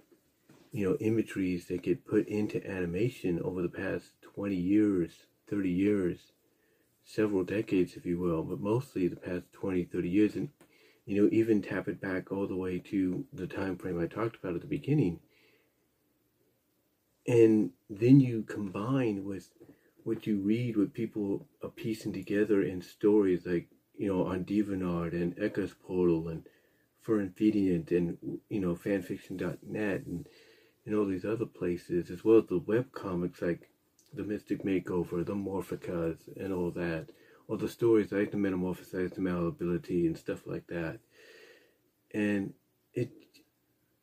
you 0.71 0.89
know, 0.89 0.95
imageries 0.95 1.67
that 1.67 1.83
get 1.83 2.07
put 2.07 2.27
into 2.27 2.67
animation 2.67 3.39
over 3.43 3.61
the 3.61 3.69
past 3.69 4.13
20 4.33 4.55
years, 4.55 5.11
30 5.47 5.69
years, 5.69 6.19
several 7.09 7.43
decades, 7.43 7.95
if 7.95 8.05
you 8.05 8.19
will, 8.19 8.43
but 8.43 8.59
mostly 8.59 9.07
the 9.07 9.15
past 9.15 9.51
20, 9.53 9.85
30 9.85 10.09
years. 10.09 10.35
And 10.35 10.49
you 11.05 11.23
know, 11.23 11.29
even 11.31 11.61
tap 11.61 11.87
it 11.87 11.99
back 11.99 12.31
all 12.31 12.45
the 12.45 12.55
way 12.55 12.77
to 12.77 13.25
the 13.33 13.47
time 13.47 13.77
frame 13.77 13.99
I 13.99 14.05
talked 14.05 14.35
about 14.35 14.53
at 14.53 14.61
the 14.61 14.67
beginning. 14.67 15.19
And 17.27 17.71
then 17.89 18.19
you 18.19 18.43
combine 18.43 19.25
with 19.25 19.49
what 20.03 20.27
you 20.27 20.37
read, 20.37 20.77
what 20.77 20.93
people 20.93 21.47
are 21.63 21.69
piecing 21.69 22.13
together 22.13 22.61
in 22.61 22.81
stories 22.81 23.45
like, 23.45 23.67
you 23.97 24.07
know, 24.07 24.27
on 24.27 24.45
DeviantArt 24.45 25.13
and 25.13 25.35
Eka's 25.41 25.73
Portal 25.73 26.27
and 26.27 26.43
Ferinfidient 27.05 27.89
and, 27.91 28.39
you 28.49 28.59
know, 28.59 28.75
fanfiction.net 28.75 30.05
and, 30.05 30.27
and 30.85 30.95
all 30.95 31.05
these 31.05 31.25
other 31.25 31.45
places, 31.45 32.11
as 32.11 32.23
well 32.23 32.37
as 32.37 32.47
the 32.47 32.59
web 32.59 32.91
comics 32.91 33.41
like 33.41 33.69
The 34.13 34.23
Mystic 34.23 34.63
Makeover, 34.63 35.25
The 35.25 35.33
Morphicas, 35.33 36.17
and 36.37 36.53
all 36.53 36.71
that 36.71 37.09
or 37.49 37.57
the 37.57 37.67
stories 37.67 38.11
like 38.11 38.29
the 38.31 38.37
metamorphosis 38.37 39.11
the 39.11 39.21
malleability 39.21 40.05
and 40.05 40.15
stuff 40.15 40.45
like 40.45 40.67
that. 40.67 40.99
And 42.13 42.53
it, 42.93 43.11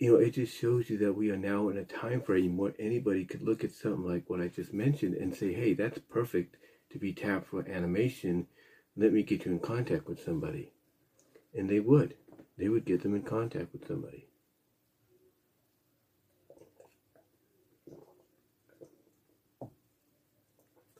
you 0.00 0.12
know, 0.12 0.18
it 0.18 0.34
just 0.34 0.58
shows 0.58 0.90
you 0.90 0.98
that 0.98 1.12
we 1.12 1.30
are 1.30 1.36
now 1.36 1.68
in 1.68 1.78
a 1.78 1.84
time 1.84 2.20
frame 2.20 2.56
where 2.56 2.74
anybody 2.78 3.24
could 3.24 3.42
look 3.42 3.62
at 3.62 3.72
something 3.72 4.04
like 4.04 4.28
what 4.28 4.40
I 4.40 4.48
just 4.48 4.74
mentioned 4.74 5.14
and 5.14 5.34
say, 5.34 5.54
hey, 5.54 5.74
that's 5.74 6.00
perfect 6.10 6.56
to 6.90 6.98
be 6.98 7.12
tapped 7.12 7.46
for 7.46 7.66
animation. 7.68 8.48
Let 8.96 9.12
me 9.12 9.22
get 9.22 9.46
you 9.46 9.52
in 9.52 9.60
contact 9.60 10.08
with 10.08 10.22
somebody. 10.24 10.72
And 11.54 11.70
they 11.70 11.80
would. 11.80 12.14
They 12.58 12.68
would 12.68 12.84
get 12.84 13.04
them 13.04 13.14
in 13.14 13.22
contact 13.22 13.72
with 13.72 13.86
somebody. 13.86 14.26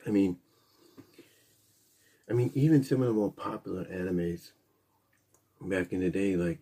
I 0.07 0.09
mean, 0.09 0.37
I 2.29 2.33
mean, 2.33 2.51
even 2.55 2.83
some 2.83 3.01
of 3.01 3.07
the 3.09 3.13
more 3.13 3.31
popular 3.31 3.83
animes 3.85 4.51
back 5.61 5.91
in 5.91 5.99
the 5.99 6.09
day, 6.09 6.37
like 6.37 6.61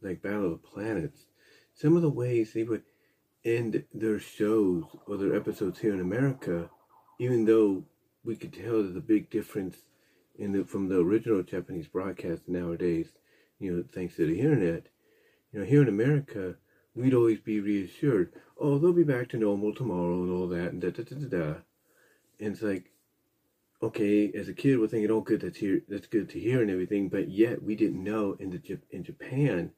like 0.00 0.22
Battle 0.22 0.46
of 0.46 0.50
the 0.52 0.68
Planets, 0.68 1.26
some 1.74 1.96
of 1.96 2.02
the 2.02 2.08
ways 2.10 2.52
they 2.52 2.62
would 2.62 2.82
end 3.44 3.84
their 3.92 4.18
shows 4.18 4.84
or 5.06 5.18
their 5.18 5.34
episodes 5.34 5.80
here 5.80 5.92
in 5.92 6.00
America, 6.00 6.70
even 7.18 7.44
though 7.44 7.84
we 8.24 8.36
could 8.36 8.52
tell 8.52 8.82
there's 8.82 8.96
a 8.96 9.00
big 9.00 9.28
difference 9.30 9.76
in 10.36 10.52
the 10.52 10.64
from 10.64 10.88
the 10.88 10.98
original 10.98 11.42
Japanese 11.42 11.88
broadcast 11.88 12.48
nowadays, 12.48 13.08
you 13.58 13.70
know, 13.70 13.84
thanks 13.94 14.16
to 14.16 14.26
the 14.26 14.40
internet. 14.40 14.86
You 15.52 15.60
know, 15.60 15.66
here 15.66 15.82
in 15.82 15.88
America, 15.88 16.56
we'd 16.94 17.14
always 17.14 17.40
be 17.40 17.60
reassured, 17.60 18.32
oh, 18.58 18.78
they'll 18.78 18.92
be 18.92 19.04
back 19.04 19.28
to 19.30 19.36
normal 19.36 19.74
tomorrow 19.74 20.22
and 20.22 20.30
all 20.30 20.48
that, 20.48 20.72
and 20.72 20.80
da 20.80 20.90
da 20.90 21.02
da 21.02 21.16
da 21.16 21.28
da. 21.28 21.54
And 22.38 22.52
it's 22.52 22.62
like, 22.62 22.90
okay, 23.82 24.32
as 24.32 24.48
a 24.48 24.54
kid, 24.54 24.78
we're 24.78 24.88
thinking, 24.88 25.10
oh, 25.10 25.20
good, 25.20 25.40
that's 25.40 25.58
here, 25.58 25.82
that's 25.88 26.06
good 26.06 26.28
to 26.30 26.40
hear 26.40 26.62
and 26.62 26.70
everything, 26.70 27.08
but 27.08 27.30
yet 27.30 27.62
we 27.62 27.74
didn't 27.74 28.02
know 28.02 28.36
in 28.38 28.50
the 28.50 28.78
in 28.90 29.04
Japan, 29.04 29.72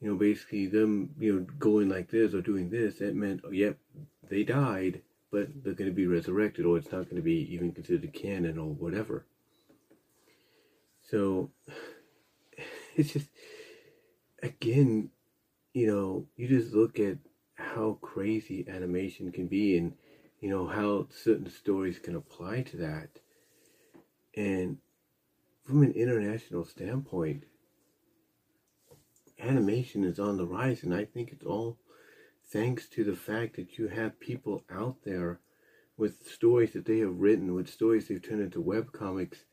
you 0.00 0.08
know, 0.08 0.16
basically 0.16 0.66
them, 0.66 1.10
you 1.18 1.34
know, 1.34 1.46
going 1.58 1.88
like 1.88 2.10
this 2.10 2.34
or 2.34 2.40
doing 2.40 2.70
this, 2.70 2.98
that 2.98 3.14
meant, 3.14 3.40
oh, 3.44 3.50
yep, 3.50 3.78
they 4.28 4.44
died, 4.44 5.02
but 5.30 5.48
they're 5.62 5.74
going 5.74 5.90
to 5.90 5.96
be 5.96 6.06
resurrected, 6.06 6.64
or 6.64 6.78
it's 6.78 6.92
not 6.92 7.04
going 7.04 7.16
to 7.16 7.22
be 7.22 7.52
even 7.52 7.72
considered 7.72 8.12
canon 8.12 8.58
or 8.58 8.68
whatever. 8.68 9.26
So 11.10 11.50
it's 12.96 13.12
just, 13.12 13.28
again, 14.42 15.10
you 15.74 15.86
know, 15.86 16.26
you 16.36 16.48
just 16.48 16.72
look 16.72 16.98
at 16.98 17.18
how 17.54 17.98
crazy 18.00 18.64
animation 18.68 19.32
can 19.32 19.48
be 19.48 19.76
and 19.76 19.94
you 20.40 20.48
know, 20.48 20.66
how 20.66 21.08
certain 21.10 21.50
stories 21.50 21.98
can 21.98 22.14
apply 22.14 22.62
to 22.62 22.76
that. 22.76 23.08
And 24.36 24.78
from 25.64 25.82
an 25.82 25.92
international 25.92 26.64
standpoint, 26.64 27.44
animation 29.40 30.04
is 30.04 30.18
on 30.18 30.36
the 30.36 30.46
rise, 30.46 30.82
and 30.82 30.94
I 30.94 31.04
think 31.04 31.30
it's 31.32 31.44
all 31.44 31.78
thanks 32.46 32.88
to 32.88 33.04
the 33.04 33.16
fact 33.16 33.56
that 33.56 33.78
you 33.78 33.88
have 33.88 34.20
people 34.20 34.64
out 34.70 34.96
there 35.04 35.40
with 35.96 36.26
stories 36.28 36.72
that 36.72 36.86
they 36.86 36.98
have 37.00 37.18
written, 37.18 37.54
with 37.54 37.68
stories 37.68 38.08
they've 38.08 38.22
turned 38.22 38.40
into 38.40 38.60
web 38.60 38.92
comics 38.92 39.44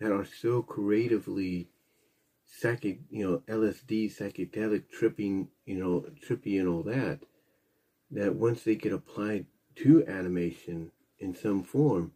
that 0.00 0.12
are 0.12 0.24
so 0.24 0.62
creatively 0.62 1.68
psychic, 2.46 3.00
you 3.10 3.28
know, 3.28 3.42
LSD, 3.48 4.16
psychedelic, 4.16 4.84
tripping, 4.90 5.48
you 5.66 5.76
know, 5.76 6.06
trippy 6.26 6.58
and 6.58 6.68
all 6.68 6.82
that, 6.84 7.20
that 8.10 8.34
once 8.36 8.62
they 8.62 8.76
get 8.76 8.92
applied 8.92 9.46
to 9.82 10.06
animation 10.06 10.90
in 11.18 11.34
some 11.34 11.62
form, 11.62 12.12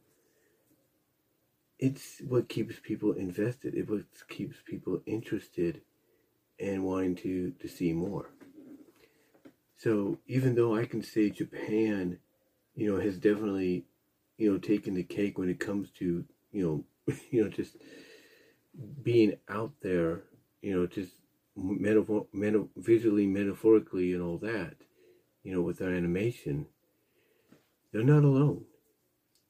it's 1.79 2.21
what 2.29 2.49
keeps 2.49 2.77
people 2.81 3.13
invested. 3.13 3.75
It 3.75 3.91
what 3.91 4.05
keeps 4.29 4.57
people 4.65 5.03
interested 5.07 5.83
and 6.61 6.85
wanting 6.85 7.17
to 7.17 7.53
to 7.61 7.69
see 7.69 7.93
more. 7.93 8.31
So 9.77 10.19
even 10.29 10.55
though 10.55 10.77
I 10.77 10.87
can 10.87 11.03
say 11.03 11.29
Japan, 11.29 12.19
you 12.77 12.93
know, 12.93 13.01
has 13.01 13.17
definitely, 13.19 13.85
you 14.39 14.53
know, 14.53 14.59
taken 14.59 14.95
the 14.95 15.03
cake 15.03 15.39
when 15.39 15.49
it 15.49 15.59
comes 15.59 15.91
to, 15.99 16.25
you 16.53 16.85
know, 17.07 17.15
you 17.31 17.43
know, 17.43 17.51
just 17.51 17.77
being 19.03 19.35
out 19.49 19.73
there, 19.83 20.23
you 20.61 20.75
know, 20.75 20.87
just 20.87 21.11
metaphor, 21.57 22.27
meta, 22.33 22.65
visually, 22.77 23.27
metaphorically, 23.27 24.13
and 24.13 24.23
all 24.23 24.39
that, 24.39 24.75
you 25.43 25.53
know, 25.53 25.63
with 25.63 25.79
their 25.79 25.93
animation, 25.93 26.67
they're 27.93 28.03
not 28.03 28.25
alone. 28.25 28.65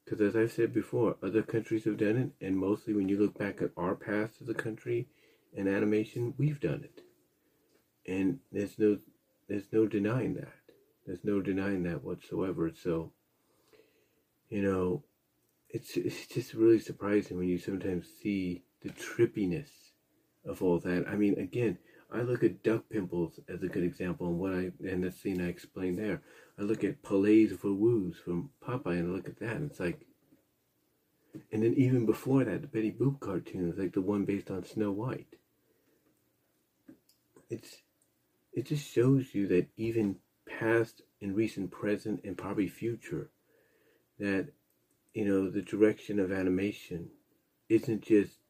Because 0.04 0.20
as 0.20 0.36
I've 0.36 0.52
said 0.52 0.72
before, 0.74 1.16
other 1.22 1.42
countries 1.42 1.84
have 1.84 1.96
done 1.96 2.16
it, 2.16 2.44
and 2.44 2.56
mostly 2.56 2.92
when 2.92 3.08
you 3.08 3.18
look 3.18 3.38
back 3.38 3.62
at 3.62 3.70
our 3.76 3.94
past 3.94 4.42
as 4.42 4.48
a 4.48 4.54
country 4.54 5.08
and 5.56 5.68
animation, 5.68 6.34
we've 6.36 6.60
done 6.60 6.84
it. 6.84 7.02
And 8.06 8.40
there's 8.50 8.78
no 8.78 8.98
there's 9.48 9.72
no 9.72 9.86
denying 9.86 10.34
that. 10.34 10.54
There's 11.06 11.24
no 11.24 11.40
denying 11.40 11.82
that 11.84 12.02
whatsoever. 12.02 12.70
So, 12.74 13.12
you 14.48 14.62
know, 14.62 15.04
it's 15.68 15.96
it's 15.96 16.26
just 16.26 16.54
really 16.54 16.80
surprising 16.80 17.38
when 17.38 17.48
you 17.48 17.58
sometimes 17.58 18.08
see 18.22 18.64
the 18.82 18.90
trippiness 18.90 19.70
of 20.44 20.62
all 20.62 20.80
that. 20.80 21.06
I 21.08 21.14
mean, 21.14 21.38
again, 21.38 21.78
I 22.14 22.20
look 22.20 22.44
at 22.44 22.62
duck 22.62 22.84
pimples 22.90 23.40
as 23.48 23.62
a 23.62 23.68
good 23.68 23.84
example, 23.84 24.26
and 24.26 24.38
what 24.38 24.52
I 24.52 24.72
and 24.86 25.02
the 25.02 25.10
scene 25.10 25.40
I 25.40 25.48
explained 25.48 25.98
there. 25.98 26.22
I 26.58 26.62
look 26.62 26.84
at 26.84 27.02
Palays 27.02 27.52
for 27.52 27.72
Woos 27.72 28.18
from 28.18 28.50
Popeye, 28.62 28.98
and 28.98 29.10
I 29.10 29.14
look 29.16 29.28
at 29.28 29.40
that, 29.40 29.56
and 29.56 29.70
it's 29.70 29.80
like. 29.80 30.06
And 31.50 31.62
then 31.62 31.72
even 31.74 32.04
before 32.04 32.44
that, 32.44 32.60
the 32.60 32.68
Betty 32.68 32.92
Boop 32.92 33.20
cartoon 33.20 33.70
is 33.70 33.78
like 33.78 33.94
the 33.94 34.02
one 34.02 34.26
based 34.26 34.50
on 34.50 34.64
Snow 34.66 34.92
White. 34.92 35.36
It's, 37.48 37.78
it 38.52 38.66
just 38.66 38.86
shows 38.86 39.34
you 39.34 39.48
that 39.48 39.68
even 39.78 40.16
past 40.46 41.00
and 41.22 41.34
recent, 41.34 41.70
present, 41.70 42.20
and 42.24 42.36
probably 42.36 42.68
future, 42.68 43.30
that 44.18 44.48
you 45.14 45.24
know 45.24 45.48
the 45.48 45.62
direction 45.62 46.20
of 46.20 46.30
animation 46.30 47.08
isn't 47.70 48.02
just 48.02 48.41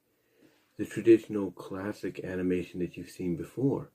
the 0.82 0.88
traditional 0.88 1.52
classic 1.52 2.24
animation 2.24 2.80
that 2.80 2.96
you've 2.96 3.08
seen 3.08 3.36
before. 3.36 3.92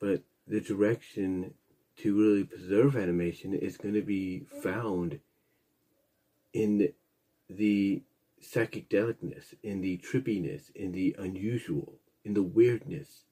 But 0.00 0.22
the 0.44 0.60
direction 0.60 1.54
to 1.98 2.18
really 2.18 2.42
preserve 2.42 2.96
animation 2.96 3.54
is 3.54 3.76
going 3.76 3.94
to 3.94 4.02
be 4.02 4.46
found 4.64 5.20
in 6.52 6.92
the 7.48 8.02
psychedelicness, 8.42 9.54
in 9.62 9.80
the 9.80 9.98
trippiness, 9.98 10.74
in 10.74 10.90
the 10.90 11.14
unusual, 11.20 12.00
in 12.24 12.34
the 12.34 12.42
weirdness 12.42 13.22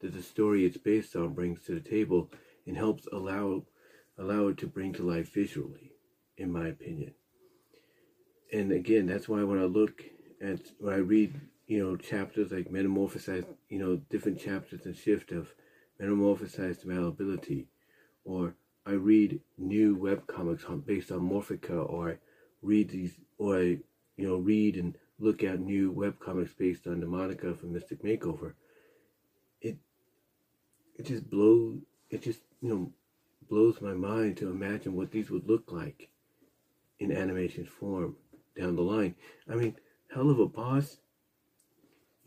that 0.00 0.14
the 0.14 0.22
story 0.22 0.64
it's 0.64 0.78
based 0.78 1.14
on 1.14 1.34
brings 1.34 1.62
to 1.64 1.74
the 1.74 1.90
table 1.90 2.30
and 2.66 2.78
helps 2.78 3.06
allow 3.12 3.64
allow 4.16 4.48
it 4.48 4.56
to 4.56 4.66
bring 4.66 4.94
to 4.94 5.02
life 5.02 5.30
visually, 5.34 5.92
in 6.38 6.50
my 6.50 6.68
opinion. 6.68 7.12
And 8.50 8.72
again, 8.72 9.04
that's 9.04 9.28
why 9.28 9.42
when 9.42 9.58
I 9.58 9.64
look 9.64 10.04
at 10.40 10.60
when 10.78 10.94
I 10.94 10.98
read 10.98 11.38
you 11.68 11.78
know, 11.78 11.96
chapters 11.96 12.50
like 12.50 12.72
metamorphosized, 12.72 13.46
you 13.68 13.78
know, 13.78 13.96
different 14.08 14.40
chapters 14.40 14.86
and 14.86 14.96
shift 14.96 15.32
of 15.32 15.54
metamorphosized 16.00 16.86
malleability, 16.86 17.68
or 18.24 18.54
I 18.86 18.92
read 18.92 19.40
new 19.58 19.94
web 19.94 20.26
comics 20.26 20.64
based 20.86 21.12
on 21.12 21.20
Morphica, 21.20 21.88
or 21.88 22.12
I 22.12 22.18
read 22.62 22.88
these, 22.88 23.20
or 23.36 23.58
I, 23.58 23.78
you 24.16 24.26
know, 24.26 24.38
read 24.38 24.76
and 24.76 24.96
look 25.18 25.44
at 25.44 25.60
new 25.60 25.92
web 25.92 26.18
comics 26.18 26.54
based 26.54 26.86
on 26.86 27.00
the 27.00 27.06
Monica 27.06 27.54
from 27.54 27.74
Mystic 27.74 28.02
Makeover. 28.02 28.54
It, 29.60 29.76
it 30.94 31.04
just 31.04 31.28
blows, 31.28 31.80
it 32.08 32.22
just, 32.22 32.40
you 32.62 32.70
know, 32.70 32.92
blows 33.50 33.82
my 33.82 33.92
mind 33.92 34.38
to 34.38 34.50
imagine 34.50 34.94
what 34.94 35.10
these 35.10 35.28
would 35.28 35.46
look 35.46 35.70
like 35.70 36.08
in 36.98 37.12
animation 37.12 37.66
form 37.66 38.16
down 38.58 38.74
the 38.74 38.82
line. 38.82 39.14
I 39.50 39.54
mean, 39.54 39.76
Helluva 40.14 40.50
Boss 40.50 40.96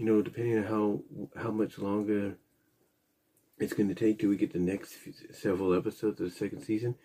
you 0.02 0.08
know, 0.08 0.24
depending 0.24 0.58
on 0.58 0.64
how 0.64 1.00
how 1.40 1.52
much 1.52 1.78
longer 1.78 2.36
it's 3.60 3.74
going 3.74 3.88
to 3.88 3.94
take 3.94 4.18
till 4.18 4.30
we 4.30 4.36
get 4.36 4.52
the 4.52 4.58
next 4.58 4.96
several 5.32 5.76
episodes 5.76 6.20
of 6.20 6.26
the 6.26 6.36
second 6.36 6.64
season, 6.64 6.96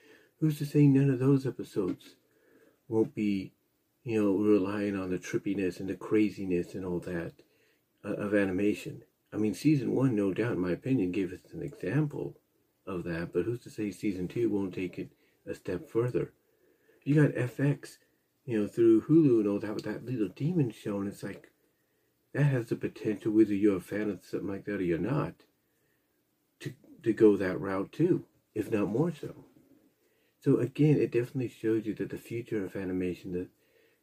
who's 0.40 0.56
to 0.56 0.64
say 0.64 0.86
none 0.86 1.10
of 1.10 1.18
those 1.18 1.46
episodes 1.46 2.16
won't 2.88 3.14
be, 3.14 3.52
you 4.02 4.18
know, 4.18 4.32
relying 4.32 4.96
on 4.96 5.10
the 5.10 5.18
trippiness 5.18 5.78
and 5.78 5.90
the 5.90 5.94
craziness 5.94 6.74
and 6.74 6.86
all 6.86 6.98
that 7.00 7.34
uh, 8.02 8.14
of 8.14 8.34
animation. 8.34 9.02
I 9.30 9.36
mean, 9.36 9.52
season 9.52 9.94
one, 9.94 10.16
no 10.16 10.32
doubt, 10.32 10.52
in 10.52 10.60
my 10.60 10.70
opinion, 10.70 11.12
gave 11.12 11.34
us 11.34 11.52
an 11.52 11.60
example 11.60 12.38
of 12.86 13.04
that, 13.04 13.30
but 13.34 13.44
who's 13.44 13.60
to 13.64 13.70
say 13.70 13.90
season 13.90 14.26
two 14.26 14.48
won't 14.48 14.72
take 14.72 14.98
it 14.98 15.10
a 15.46 15.54
step 15.54 15.86
further? 15.90 16.32
You 17.04 17.14
got 17.16 17.34
FX, 17.34 17.98
you 18.46 18.58
know, 18.58 18.66
through 18.66 19.02
Hulu 19.02 19.40
and 19.40 19.48
all 19.48 19.58
that 19.58 19.74
with 19.74 19.84
that 19.84 20.06
little 20.06 20.28
demon 20.28 20.70
show, 20.70 20.98
and 20.98 21.08
it's 21.08 21.22
like, 21.22 21.50
that 22.34 22.44
has 22.44 22.66
the 22.66 22.76
potential, 22.76 23.32
whether 23.32 23.54
you're 23.54 23.78
a 23.78 23.80
fan 23.80 24.10
of 24.10 24.24
something 24.24 24.48
like 24.48 24.64
that 24.66 24.80
or 24.80 24.84
you're 24.84 24.98
not, 24.98 25.34
to, 26.60 26.72
to 27.02 27.12
go 27.12 27.36
that 27.36 27.60
route 27.60 27.92
too, 27.92 28.24
if 28.54 28.70
not 28.70 28.88
more 28.88 29.12
so. 29.12 29.44
So 30.40 30.58
again, 30.58 30.98
it 30.98 31.12
definitely 31.12 31.48
shows 31.48 31.86
you 31.86 31.94
that 31.94 32.10
the 32.10 32.18
future 32.18 32.64
of 32.64 32.76
animation, 32.76 33.32
the 33.32 33.48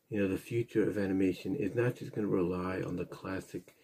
you 0.09 0.19
know, 0.19 0.27
the 0.27 0.37
future 0.37 0.87
of 0.87 0.97
animation 0.97 1.55
is 1.55 1.73
not 1.73 1.95
just 1.95 2.11
going 2.13 2.27
to 2.27 2.31
rely 2.31 2.81
on 2.85 2.97
the 2.97 3.05
classic 3.05 3.75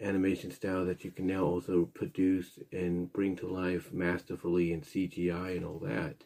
animation 0.00 0.50
style 0.50 0.84
that 0.84 1.04
you 1.04 1.10
can 1.12 1.26
now 1.26 1.44
also 1.44 1.84
produce 1.84 2.58
and 2.72 3.12
bring 3.12 3.36
to 3.36 3.46
life 3.46 3.92
masterfully 3.92 4.72
in 4.72 4.80
CGI 4.80 5.56
and 5.56 5.64
all 5.64 5.78
that. 5.78 6.24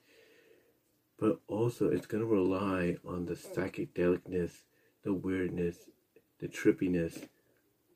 But 1.18 1.40
also, 1.48 1.88
it's 1.88 2.07
going 2.07 2.22
to 2.22 2.27
rely 2.27 2.96
on 3.07 3.27
the 3.27 3.35
psychedelicness, 3.35 4.62
the 5.05 5.12
weirdness, 5.12 5.77
the 6.40 6.48
trippiness 6.48 7.29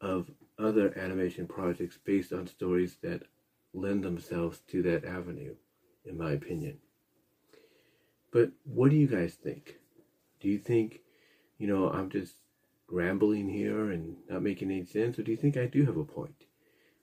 of 0.06 0.30
other 0.56 0.96
animation 0.96 1.46
projects 1.48 1.98
based 2.04 2.32
on 2.32 2.46
stories 2.46 2.96
that 3.02 3.24
lend 3.74 4.04
themselves 4.04 4.60
to 4.68 4.80
that 4.82 5.04
avenue, 5.04 5.54
in 6.04 6.16
my 6.16 6.30
opinion. 6.30 6.78
But 8.30 8.52
what 8.64 8.90
do 8.90 8.96
you 8.96 9.08
guys 9.08 9.34
think? 9.34 9.76
Do 10.40 10.48
you 10.48 10.58
think, 10.58 11.00
you 11.58 11.66
know, 11.66 11.90
I'm 11.90 12.08
just 12.08 12.34
rambling 12.88 13.48
here 13.48 13.90
and 13.90 14.16
not 14.30 14.42
making 14.42 14.70
any 14.70 14.84
sense, 14.84 15.18
or 15.18 15.24
do 15.24 15.32
you 15.32 15.36
think 15.36 15.56
I 15.56 15.66
do 15.66 15.84
have 15.84 15.96
a 15.96 16.04
point? 16.04 16.44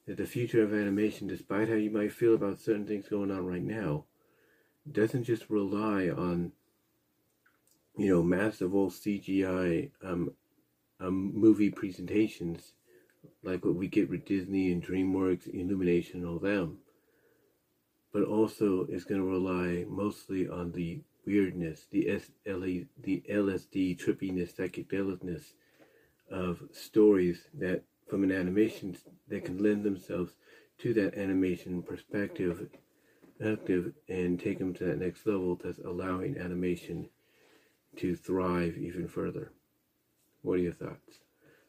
That 0.07 0.17
the 0.17 0.25
future 0.25 0.63
of 0.63 0.73
animation, 0.73 1.27
despite 1.27 1.67
how 1.67 1.75
you 1.75 1.91
might 1.91 2.13
feel 2.13 2.35
about 2.35 2.61
certain 2.61 2.87
things 2.87 3.07
going 3.09 3.31
on 3.31 3.45
right 3.45 3.63
now, 3.63 4.05
doesn't 4.89 5.25
just 5.25 5.49
rely 5.49 6.09
on, 6.09 6.53
you 7.97 8.09
know, 8.09 8.23
massive 8.23 8.73
old 8.73 8.91
CGI 8.93 9.91
um, 10.03 10.31
um, 11.01 11.33
movie 11.33 11.69
presentations 11.69 12.73
like 13.43 13.65
what 13.65 13.75
we 13.75 13.87
get 13.87 14.09
with 14.09 14.25
Disney 14.25 14.71
and 14.71 14.83
DreamWorks, 14.83 15.53
Illumination, 15.53 16.21
and 16.21 16.29
all 16.29 16.39
them. 16.39 16.77
But 18.11 18.23
also 18.23 18.85
it's 18.89 19.03
going 19.03 19.21
to 19.21 19.27
rely 19.27 19.85
mostly 19.87 20.47
on 20.47 20.71
the 20.71 21.01
weirdness, 21.25 21.87
the 21.89 22.21
SLA, 22.45 22.87
the 23.01 23.23
LSD 23.29 23.97
trippiness, 23.97 24.53
psychedelicness 24.53 25.53
of 26.29 26.63
stories 26.71 27.47
that 27.53 27.83
from 28.07 28.23
an 28.23 28.31
animation 28.31 28.97
that 29.27 29.45
can 29.45 29.61
lend 29.61 29.83
themselves 29.83 30.33
to 30.79 30.93
that 30.93 31.17
animation 31.17 31.81
perspective 31.81 32.69
active 33.43 33.93
and 34.07 34.39
take 34.39 34.59
them 34.59 34.73
to 34.73 34.85
that 34.85 34.99
next 34.99 35.25
level 35.25 35.55
thus 35.55 35.79
allowing 35.83 36.37
animation 36.37 37.09
to 37.95 38.15
thrive 38.15 38.77
even 38.77 39.07
further. 39.07 39.51
What 40.41 40.53
are 40.59 40.63
your 40.63 40.73
thoughts? 40.73 41.19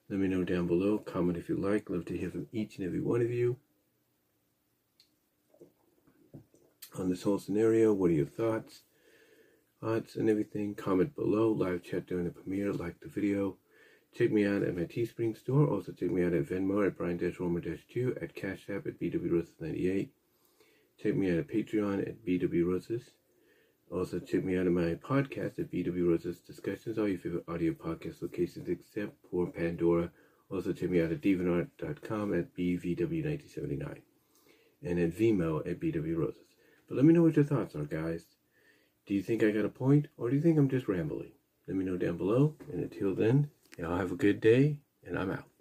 Let 0.09 0.19
me 0.19 0.29
know 0.29 0.45
down 0.45 0.67
below. 0.67 0.99
Comment 0.99 1.39
if 1.39 1.49
you 1.49 1.57
like. 1.57 1.89
Love 1.89 2.05
to 2.07 2.17
hear 2.17 2.31
from 2.31 2.47
each 2.53 2.77
and 2.77 2.87
every 2.87 3.01
one 3.01 3.23
of 3.23 3.31
you 3.31 3.57
on 6.99 7.09
this 7.09 7.23
whole 7.23 7.39
scenario. 7.39 7.93
What 7.93 8.11
are 8.11 8.15
your 8.15 8.27
thoughts? 8.27 8.83
Thoughts 9.81 10.17
and 10.17 10.29
everything. 10.29 10.75
Comment 10.75 11.15
below. 11.15 11.51
Live 11.51 11.83
chat 11.83 12.07
during 12.07 12.27
the 12.27 12.31
premiere. 12.31 12.73
Like 12.73 13.01
the 13.01 13.09
video. 13.09 13.57
Check 14.17 14.31
me 14.31 14.47
out 14.47 14.63
at 14.63 14.77
my 14.77 14.83
Teespring 14.83 15.37
store. 15.37 15.67
Also 15.67 15.93
check 15.93 16.11
me 16.11 16.23
out 16.23 16.35
at 16.35 16.45
Venmo 16.45 16.87
at 16.87 16.97
Brian-Romer-2 16.97 18.23
at 18.23 18.35
Cash 18.35 18.67
App 18.69 18.87
at 18.87 19.01
BWRoses98. 19.01 20.11
Check 21.03 21.17
me 21.17 21.33
out 21.33 21.39
at 21.39 21.49
Patreon 21.49 22.07
at 22.07 22.25
BWRoses. 22.25 23.03
Also, 23.91 24.19
check 24.19 24.45
me 24.45 24.57
out 24.57 24.67
on 24.67 24.75
my 24.75 24.95
podcast 24.95 25.59
at 25.59 25.71
BW 25.71 26.09
Roses 26.09 26.41
Discussions, 26.41 26.99
all 26.99 27.09
your 27.09 27.19
favorite 27.19 27.45
audio 27.49 27.73
podcast 27.73 28.23
locations 28.23 28.69
except 28.69 29.13
for 29.31 29.47
Pandora. 29.47 30.11
Also, 30.51 30.73
check 30.73 30.91
me 30.91 31.01
out 31.01 31.13
at 31.13 31.21
DeviantArt.com 31.21 32.35
at 32.39 32.55
BVW1979 32.57 34.01
and 34.83 34.99
at 34.99 35.13
Vimeo 35.13 35.61
at 35.69 35.81
BW 35.81 36.17
Roses. 36.17 36.49
But 36.89 36.97
let 36.97 37.05
me 37.05 37.13
know 37.15 37.23
what 37.23 37.37
your 37.37 37.45
thoughts 37.45 37.75
are, 37.75 37.85
guys. 37.85 38.25
Do 39.07 39.15
you 39.15 39.23
think 39.23 39.43
I 39.43 39.51
got 39.51 39.65
a 39.65 39.71
point, 39.71 40.09
or 40.17 40.31
do 40.31 40.37
you 40.37 40.43
think 40.43 40.59
I'm 40.59 40.69
just 40.69 40.89
rambling? 40.89 41.33
Let 41.69 41.77
me 41.77 41.85
know 41.85 41.97
down 41.97 42.17
below, 42.17 42.55
and 42.73 42.83
until 42.83 43.15
then, 43.15 43.51
Y'all 43.79 43.97
have 43.97 44.13
a 44.13 44.17
good 44.17 44.41
day, 44.41 44.79
and 45.05 45.19
I'm 45.19 45.33
out. 45.33 45.54